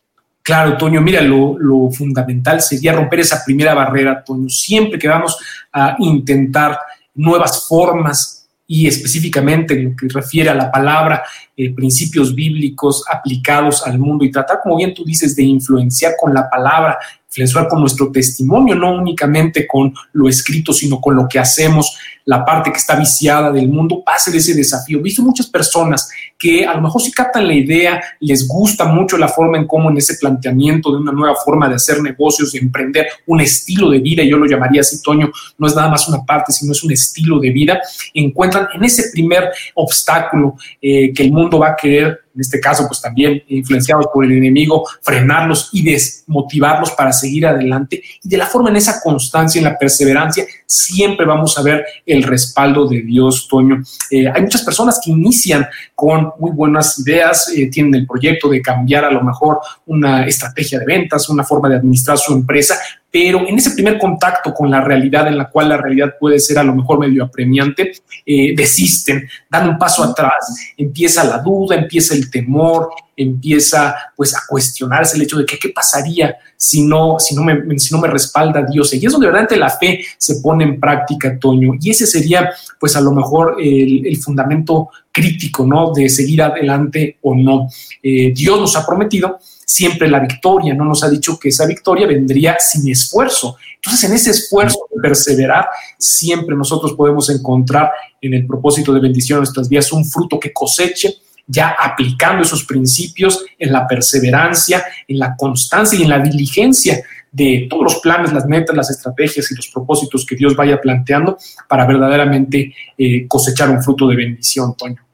Claro, 0.43 0.77
Toño, 0.77 1.01
mira, 1.01 1.23
lo, 1.23 1.59
lo, 1.59 1.91
fundamental 1.91 2.61
sería 2.61 2.93
romper 2.93 3.21
esa 3.21 3.43
primera 3.43 3.73
barrera, 3.73 4.23
Toño. 4.23 4.51
Siempre 4.51 4.99
que 4.99 5.09
vamos 5.09 5.39
a 5.73 5.97
intentar 5.99 6.79
nuevas 7.15 7.67
formas 7.67 8.47
y 8.67 8.87
específicamente 8.87 9.75
en 9.75 9.85
lo 9.85 9.97
que 9.97 10.09
refiere 10.09 10.51
a 10.51 10.55
la 10.55 10.71
palabra, 10.71 11.25
eh, 11.57 11.73
principios 11.73 12.35
bíblicos 12.35 13.05
aplicados 13.11 13.87
al 13.87 13.99
mundo 13.99 14.25
y 14.25 14.31
tratar, 14.31 14.59
como 14.63 14.77
bien 14.77 14.93
tú 14.93 15.05
dices, 15.05 15.37
de 15.37 15.45
influenciar 15.45 16.15
con 16.21 16.35
la 16.35 16.51
palabra, 16.51 16.99
influenciar 17.29 17.69
con 17.69 17.81
nuestro 17.81 18.11
testimonio, 18.13 18.75
no 18.75 18.97
únicamente 18.97 19.67
con 19.67 19.93
lo 20.13 20.29
escrito, 20.29 20.73
sino 20.73 21.01
con 21.01 21.17
lo 21.17 21.27
que 21.29 21.39
hacemos, 21.39 21.97
la 22.27 22.45
parte 22.45 22.71
que 22.71 22.79
está 22.79 22.97
viciada 22.97 23.51
del 23.51 23.69
mundo, 23.69 24.03
pase 24.05 24.31
de 24.31 24.39
ese 24.39 24.55
desafío. 24.55 24.99
He 24.99 25.03
visto 25.03 25.23
muchas 25.23 25.47
personas 25.47 26.09
que 26.39 26.65
a 26.65 26.75
lo 26.75 26.81
mejor 26.81 27.03
sí 27.03 27.13
captan 27.13 27.47
la 27.47 27.55
idea, 27.55 28.03
les 28.21 28.47
gusta 28.49 28.87
mucho 28.87 29.19
la 29.19 29.29
forma 29.29 29.59
en 29.59 29.67
cómo 29.67 29.91
en 29.91 29.99
ese 29.99 30.17
planteamiento 30.17 30.91
de 30.91 30.99
una 30.99 31.13
nueva 31.13 31.35
forma 31.45 31.69
de 31.69 31.75
hacer 31.75 32.01
negocios, 32.01 32.53
de 32.53 32.61
emprender 32.61 33.09
un 33.27 33.41
estilo 33.41 33.91
de 33.91 33.99
vida, 33.99 34.23
yo 34.23 34.39
lo 34.39 34.47
llamaría 34.47 34.81
así, 34.81 35.03
Toño, 35.03 35.31
no 35.59 35.67
es 35.67 35.75
nada 35.75 35.89
más 35.89 36.09
una 36.09 36.25
parte, 36.25 36.53
sino 36.53 36.73
es 36.73 36.83
un 36.83 36.93
estilo 36.93 37.39
de 37.39 37.51
vida, 37.51 37.81
encuentran 38.15 38.69
en 38.75 38.85
ese 38.85 39.11
primer 39.13 39.51
obstáculo 39.75 40.57
eh, 40.81 41.13
que 41.13 41.23
el 41.25 41.33
mundo 41.33 41.44
va 41.51 41.71
a 41.71 41.77
querer 41.77 42.25
en 42.35 42.41
este 42.41 42.59
caso, 42.59 42.87
pues 42.89 43.01
también 43.01 43.43
influenciados 43.49 44.09
por 44.13 44.25
el 44.25 44.33
enemigo, 44.33 44.85
frenarlos 45.03 45.71
y 45.73 45.85
desmotivarlos 45.85 46.91
para 46.93 47.13
seguir 47.13 47.47
adelante. 47.47 48.03
Y 48.23 48.29
de 48.29 48.37
la 48.37 48.47
forma 48.47 48.71
en 48.71 48.77
esa 48.77 49.01
constancia, 49.01 49.61
en 49.61 49.65
la 49.65 49.79
perseverancia, 49.79 50.45
siempre 50.67 51.25
vamos 51.27 51.57
a 51.57 51.63
ver 51.63 51.85
el 52.05 52.25
respaldo 52.25 52.89
de 52.89 53.03
Dios, 53.03 53.47
Toño. 53.49 53.83
Eh, 54.11 54.29
hay 54.29 54.43
muchas 54.43 54.63
personas 54.63 55.01
que 55.03 55.13
inician 55.13 55.67
con 55.95 56.33
muy 56.41 56.51
buenas 56.51 56.99
ideas, 56.99 57.53
eh, 57.55 57.71
tienen 57.71 57.95
el 57.95 58.07
proyecto 58.07 58.49
de 58.49 58.61
cambiar 58.61 59.05
a 59.05 59.11
lo 59.11 59.23
mejor 59.23 59.61
una 59.87 60.27
estrategia 60.27 60.81
de 60.81 60.87
ventas, 60.87 61.29
una 61.29 61.45
forma 61.45 61.69
de 61.69 61.77
administrar 61.77 62.19
su 62.19 62.33
empresa, 62.33 62.77
pero 63.15 63.47
en 63.47 63.57
ese 63.57 63.71
primer 63.71 63.97
contacto 63.97 64.53
con 64.53 64.69
la 64.69 64.81
realidad, 64.81 65.29
en 65.29 65.39
la 65.39 65.49
cual 65.49 65.69
la 65.69 65.77
realidad 65.77 66.17
puede 66.19 66.41
ser 66.41 66.59
a 66.59 66.65
lo 66.65 66.75
mejor 66.75 66.99
medio 66.99 67.23
apremiante, 67.23 67.93
eh, 68.27 68.57
desisten, 68.57 69.29
dan 69.49 69.69
un 69.69 69.79
paso 69.79 70.03
atrás, 70.03 70.73
empieza 70.77 71.23
la 71.23 71.39
duda, 71.39 71.77
empieza 71.77 72.13
el 72.13 72.29
temor, 72.29 72.89
empieza 73.17 73.95
pues 74.17 74.35
a 74.35 74.41
cuestionarse 74.49 75.17
el 75.17 75.23
hecho 75.23 75.39
de 75.39 75.47
que 75.47 75.61
qué 75.61 75.69
pasaría 75.69 76.35
si 76.57 76.83
no, 76.83 77.21
si 77.21 77.37
no, 77.37 77.45
me, 77.45 77.79
si 77.79 77.95
no 77.95 78.01
me 78.01 78.09
respalda 78.09 78.67
Dios. 78.69 78.93
Y 78.95 79.07
es 79.07 79.13
donde 79.13 79.31
realmente 79.31 79.57
la 79.59 79.71
fe 79.71 80.05
se 80.19 80.41
pone 80.41 80.65
en 80.65 80.81
práctica, 80.81 81.39
Toño. 81.39 81.75
Y 81.81 81.91
ese 81.91 82.09
sería 82.09 82.51
pues 82.81 82.97
a 82.97 83.01
lo 83.01 83.13
mejor 83.13 83.59
el, 83.61 84.17
fundamento 84.17 84.89
crítico, 85.13 85.65
¿no? 85.65 85.93
De 85.93 86.09
seguir 86.09 86.43
adelante 86.43 87.19
o 87.23 87.37
no. 87.37 87.69
Eh, 88.03 88.33
Dios 88.35 88.59
nos 88.59 88.75
ha 88.75 88.85
prometido 88.85 89.39
siempre 89.65 90.09
la 90.09 90.21
victoria, 90.21 90.75
no 90.75 90.85
nos 90.85 91.03
ha 91.05 91.11
dicho 91.11 91.39
que 91.39 91.49
esa 91.49 91.67
victoria 91.67 92.07
vendría 92.07 92.57
sin 92.59 92.91
esfuerzo. 92.91 93.57
Entonces, 93.77 94.09
en 94.09 94.15
ese 94.15 94.31
esfuerzo 94.31 94.79
de 94.95 95.01
perseverar, 95.01 95.67
siempre 95.99 96.57
nosotros 96.57 96.95
podemos 96.95 97.29
encontrar 97.31 97.91
en 98.21 98.35
el 98.35 98.47
propósito 98.47 98.93
de 98.93 99.01
bendición 99.01 99.39
de 99.39 99.41
nuestras 99.41 99.69
vidas 99.69 99.93
un 99.93 100.05
fruto 100.05 100.39
que 100.39 100.53
coseche, 100.53 101.15
ya 101.47 101.77
aplicando 101.79 102.43
esos 102.43 102.65
principios 102.65 103.45
en 103.59 103.73
la 103.73 103.87
perseverancia, 103.87 104.85
en 105.07 105.19
la 105.19 105.37
constancia 105.37 105.99
y 105.99 106.03
en 106.03 106.09
la 106.09 106.19
diligencia 106.19 107.03
de 107.31 107.67
todos 107.69 107.83
los 107.83 107.97
planes, 107.97 108.33
las 108.33 108.47
metas, 108.47 108.77
las 108.77 108.91
estrategias 108.91 109.51
y 109.51 109.57
los 109.57 109.69
propósitos 109.69 110.25
que 110.25 110.37
Dios 110.37 110.55
vaya 110.55 110.81
planteando 110.81 111.37
para 111.69 111.85
verdaderamente 111.85 112.73
eh, 112.97 113.27
cosechar 113.27 113.69
un 113.71 113.83
fruto 113.83 114.07
de 114.07 114.17
bendición, 114.17 114.75
Toño. 114.77 115.05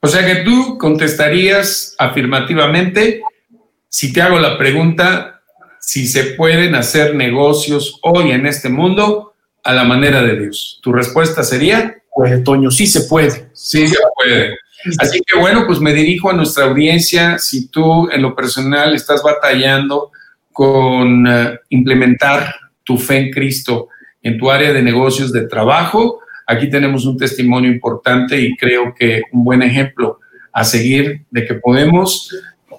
O 0.00 0.08
sea 0.08 0.24
que 0.24 0.42
tú 0.42 0.78
contestarías 0.78 1.94
afirmativamente 1.98 3.20
si 3.88 4.12
te 4.12 4.22
hago 4.22 4.38
la 4.38 4.58
pregunta, 4.58 5.42
si 5.80 6.06
se 6.06 6.34
pueden 6.34 6.74
hacer 6.74 7.14
negocios 7.14 7.98
hoy 8.02 8.32
en 8.32 8.46
este 8.46 8.68
mundo 8.68 9.34
a 9.64 9.72
la 9.72 9.84
manera 9.84 10.22
de 10.22 10.38
Dios. 10.38 10.80
¿Tu 10.82 10.92
respuesta 10.92 11.42
sería? 11.42 11.96
Pues, 12.14 12.42
Toño, 12.44 12.70
sí 12.70 12.86
se 12.86 13.02
puede. 13.02 13.50
Sí 13.52 13.86
se 13.86 13.96
puede. 14.14 14.56
Así 14.98 15.20
que 15.26 15.38
bueno, 15.38 15.64
pues 15.66 15.80
me 15.80 15.92
dirijo 15.92 16.30
a 16.30 16.34
nuestra 16.34 16.64
audiencia. 16.64 17.38
Si 17.38 17.68
tú 17.68 18.08
en 18.10 18.22
lo 18.22 18.34
personal 18.34 18.94
estás 18.94 19.22
batallando 19.22 20.12
con 20.52 21.26
eh, 21.26 21.58
implementar 21.70 22.54
tu 22.84 22.96
fe 22.96 23.18
en 23.18 23.30
Cristo 23.30 23.88
en 24.22 24.38
tu 24.38 24.50
área 24.50 24.72
de 24.72 24.82
negocios 24.82 25.32
de 25.32 25.46
trabajo, 25.46 26.20
aquí 26.46 26.68
tenemos 26.68 27.06
un 27.06 27.16
testimonio 27.16 27.70
importante 27.70 28.40
y 28.40 28.56
creo 28.56 28.94
que 28.94 29.22
un 29.32 29.44
buen 29.44 29.62
ejemplo 29.62 30.18
a 30.52 30.64
seguir 30.64 31.24
de 31.30 31.46
que 31.46 31.54
podemos 31.54 32.34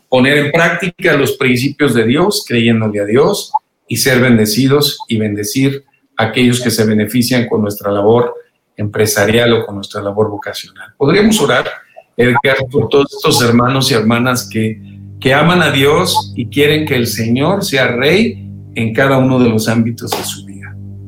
poner 0.10 0.38
en 0.38 0.52
práctica 0.52 1.16
los 1.16 1.34
principios 1.34 1.94
de 1.94 2.06
Dios, 2.06 2.44
creyéndole 2.48 3.00
a 3.00 3.06
Dios 3.06 3.54
y 3.88 3.98
ser 3.98 4.20
bendecidos 4.20 5.00
y 5.08 5.18
bendecir 5.18 5.86
a 6.18 6.26
aquellos 6.26 6.62
que 6.62 6.72
se 6.72 6.86
benefician 6.86 7.48
con 7.48 7.62
nuestra 7.62 7.92
labor 7.92 8.34
empresarial 8.76 9.54
o 9.54 9.66
con 9.66 9.76
nuestra 9.76 10.02
labor 10.02 10.30
vocacional. 10.30 10.94
Podríamos 10.98 11.40
orar, 11.42 11.70
Edgar, 12.18 12.58
por 12.72 12.90
todos 12.90 13.14
estos 13.14 13.42
hermanos 13.42 13.92
y 13.92 13.94
hermanas 13.94 14.50
que, 14.52 14.82
que 15.20 15.34
aman 15.34 15.62
a 15.62 15.72
Dios 15.72 16.34
y 16.36 16.48
quieren 16.48 16.86
que 16.86 16.96
el 16.96 17.08
Señor 17.08 17.64
sea 17.64 17.88
rey 17.88 18.46
en 18.76 18.94
cada 18.94 19.18
uno 19.18 19.40
de 19.40 19.50
los 19.50 19.68
ámbitos 19.68 20.12
de 20.12 20.24
su 20.24 20.46
vida. 20.46 20.49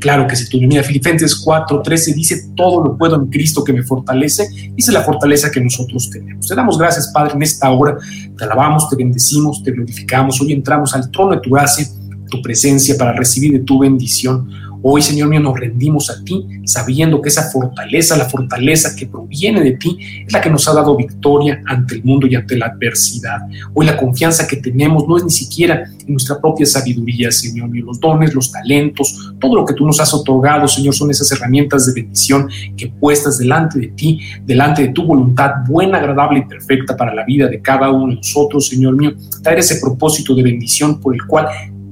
Claro 0.02 0.26
que 0.26 0.36
si 0.36 0.50
tú 0.50 0.58
mira 0.60 0.82
Filipenses 0.82 1.46
4:13 1.46 2.16
dice, 2.16 2.50
todo 2.56 2.84
lo 2.84 2.98
puedo 2.98 3.16
en 3.16 3.28
Cristo 3.28 3.64
que 3.64 3.72
me 3.72 3.84
fortalece, 3.84 4.50
dice 4.74 4.92
la 4.92 5.04
fortaleza 5.04 5.52
que 5.52 5.62
nosotros 5.62 6.10
tenemos. 6.10 6.48
Te 6.48 6.56
damos 6.56 6.80
gracias, 6.80 7.12
Padre, 7.14 7.36
en 7.36 7.44
esta 7.44 7.70
hora, 7.70 7.98
te 8.36 8.44
alabamos, 8.44 8.90
te 8.90 8.96
bendecimos, 8.96 9.62
te 9.64 9.72
glorificamos, 9.72 10.42
hoy 10.42 10.54
entramos 10.54 10.96
al 10.96 11.12
trono 11.12 11.36
de 11.36 11.42
tu 11.42 11.52
gracia, 11.52 11.86
tu 12.32 12.42
presencia 12.42 12.98
para 12.98 13.14
recibir 13.14 13.52
de 13.52 13.60
tu 13.60 13.78
bendición. 13.78 14.50
Hoy, 14.84 15.02
Señor 15.02 15.30
mío, 15.30 15.40
nos 15.40 15.60
rendimos 15.60 16.10
a 16.10 16.24
ti, 16.24 16.48
sabiendo 16.66 17.22
que 17.22 17.30
esa 17.30 17.52
fortaleza, 17.52 18.18
la 18.18 18.30
fortaleza 18.30 18.96
que 18.96 19.06
proviene 19.06 19.62
de 19.62 19.74
ti, 19.74 19.98
es 20.26 20.34
la 20.34 20.42
que 20.42 20.50
nos 20.50 20.68
ha 20.68 20.74
dado 20.74 20.96
victoria 20.96 21.62
ante 21.68 21.96
el 21.96 22.04
mundo 22.04 22.26
y 22.26 22.36
ante 22.36 22.58
la 22.58 22.68
adversidad. 22.68 23.42
Hoy 23.74 23.86
la 23.86 23.96
confianza 23.96 24.48
que 24.48 24.58
tenemos 24.58 25.08
no 25.08 25.18
es 25.18 25.24
ni 25.24 25.30
siquiera 25.30 25.84
en 26.00 26.12
nuestra 26.12 26.40
propia 26.40 26.66
sabiduría, 26.66 27.32
Señor 27.32 27.70
mío. 27.70 27.86
Los 27.86 28.00
dones, 28.00 28.34
los 28.34 28.52
talentos, 28.52 29.34
todo 29.40 29.56
lo 29.56 29.66
que 29.66 29.76
tú 29.76 29.86
nos 29.86 30.00
has 30.00 30.14
otorgado, 30.14 30.68
Señor, 30.68 30.96
son 30.96 31.12
esas 31.12 31.32
herramientas 31.32 31.86
de 31.86 32.02
bendición 32.02 32.50
que 32.76 32.88
puestas 32.88 33.38
delante 33.38 33.80
de 33.80 33.88
ti, 33.90 34.20
delante 34.44 34.82
de 34.82 34.90
tu 34.90 35.06
voluntad 35.06 35.52
buena, 35.68 36.00
agradable 36.00 36.40
y 36.40 36.46
perfecta 36.46 36.98
para 36.98 37.14
la 37.14 37.24
vida 37.24 37.48
de 37.48 37.62
cada 37.62 37.92
uno 37.92 38.08
de 38.08 38.16
nosotros, 38.16 38.68
Señor 38.68 38.96
mío. 38.96 39.14
Traer 39.44 39.60
ese 39.60 39.80
propósito 39.80 40.34
de 40.34 40.44
bendición 40.44 41.00
por 41.00 41.14
el 41.14 41.26
cual 41.26 41.48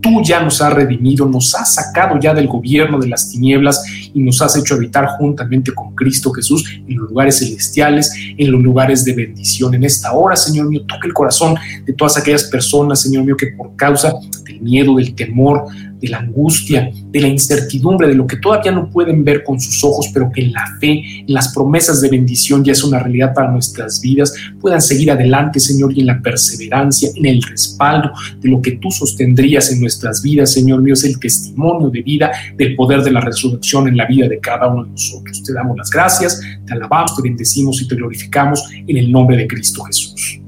tú 0.09 0.21
ya 0.23 0.41
nos 0.41 0.61
has 0.61 0.73
redimido, 0.73 1.25
nos 1.25 1.53
has 1.55 1.75
sacado 1.75 2.19
ya 2.19 2.33
del 2.33 2.47
gobierno 2.47 2.99
de 2.99 3.07
las 3.07 3.29
tinieblas 3.29 3.83
y 4.13 4.19
nos 4.19 4.41
has 4.41 4.55
hecho 4.57 4.75
habitar 4.75 5.07
juntamente 5.17 5.73
con 5.73 5.93
Cristo 5.95 6.31
Jesús 6.31 6.65
en 6.87 6.97
los 6.97 7.09
lugares 7.09 7.39
celestiales, 7.39 8.11
en 8.37 8.51
los 8.51 8.61
lugares 8.61 9.03
de 9.05 9.13
bendición. 9.13 9.73
En 9.73 9.83
esta 9.83 10.13
hora, 10.13 10.35
Señor 10.35 10.67
mío, 10.67 10.81
toca 10.87 11.07
el 11.07 11.13
corazón 11.13 11.55
de 11.85 11.93
todas 11.93 12.17
aquellas 12.17 12.45
personas, 12.45 13.01
Señor 13.01 13.23
mío, 13.23 13.37
que 13.37 13.47
por 13.47 13.75
causa 13.75 14.13
del 14.45 14.61
miedo, 14.61 14.95
del 14.95 15.13
temor, 15.15 15.65
de 15.99 16.09
la 16.09 16.19
angustia, 16.19 16.89
de 17.11 17.19
la 17.19 17.27
incertidumbre, 17.27 18.07
de 18.07 18.15
lo 18.15 18.25
que 18.25 18.37
todavía 18.37 18.71
no 18.71 18.89
pueden 18.89 19.23
ver 19.23 19.43
con 19.43 19.59
sus 19.59 19.83
ojos, 19.83 20.09
pero 20.13 20.31
que 20.31 20.41
en 20.41 20.53
la 20.53 20.65
fe, 20.79 21.03
en 21.27 21.33
las 21.33 21.53
promesas 21.53 22.01
de 22.01 22.09
bendición 22.09 22.63
ya 22.63 22.71
es 22.71 22.83
una 22.83 22.99
realidad 22.99 23.33
para 23.33 23.51
nuestras 23.51 24.01
vidas, 24.01 24.33
puedan 24.59 24.81
seguir 24.81 25.11
adelante, 25.11 25.59
Señor, 25.59 25.93
y 25.95 26.01
en 26.01 26.07
la 26.07 26.21
perseverancia, 26.21 27.09
en 27.15 27.25
el 27.25 27.41
respaldo 27.41 28.11
de 28.39 28.49
lo 28.49 28.61
que 28.61 28.73
tú 28.73 28.91
sostendrías 28.91 29.71
en 29.71 29.81
nuestras 29.81 30.21
vidas, 30.21 30.53
Señor 30.53 30.81
mío, 30.81 30.93
es 30.93 31.03
el 31.03 31.19
testimonio 31.19 31.89
de 31.89 32.01
vida 32.01 32.31
del 32.55 32.75
poder 32.75 33.01
de 33.01 33.11
la 33.11 33.21
resurrección 33.21 33.87
en 33.87 33.97
la 33.97 34.05
vida 34.05 34.27
de 34.27 34.39
cada 34.39 34.67
uno 34.67 34.85
de 34.85 34.91
nosotros. 34.91 35.43
Te 35.43 35.53
damos 35.53 35.77
las 35.77 35.89
gracias, 35.89 36.41
te 36.65 36.73
alabamos, 36.73 37.15
te 37.15 37.21
bendecimos 37.21 37.81
y 37.81 37.87
te 37.87 37.95
glorificamos 37.95 38.63
en 38.87 38.97
el 38.97 39.11
nombre 39.11 39.37
de 39.37 39.47
Cristo 39.47 39.83
Jesús. 39.83 40.39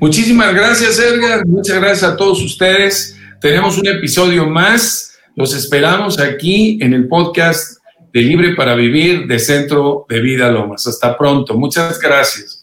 Muchísimas 0.00 0.54
gracias, 0.54 0.98
Edgar. 0.98 1.46
Muchas 1.46 1.78
gracias 1.78 2.10
a 2.10 2.16
todos 2.16 2.42
ustedes. 2.42 3.19
Tenemos 3.40 3.78
un 3.78 3.88
episodio 3.88 4.46
más. 4.46 5.18
Los 5.34 5.54
esperamos 5.54 6.20
aquí 6.20 6.78
en 6.82 6.92
el 6.92 7.08
podcast 7.08 7.78
de 8.12 8.20
Libre 8.20 8.54
para 8.54 8.74
Vivir 8.74 9.26
de 9.26 9.38
Centro 9.38 10.04
de 10.10 10.20
Vida 10.20 10.50
Lomas. 10.50 10.86
Hasta 10.86 11.16
pronto. 11.16 11.54
Muchas 11.54 11.98
gracias. 11.98 12.59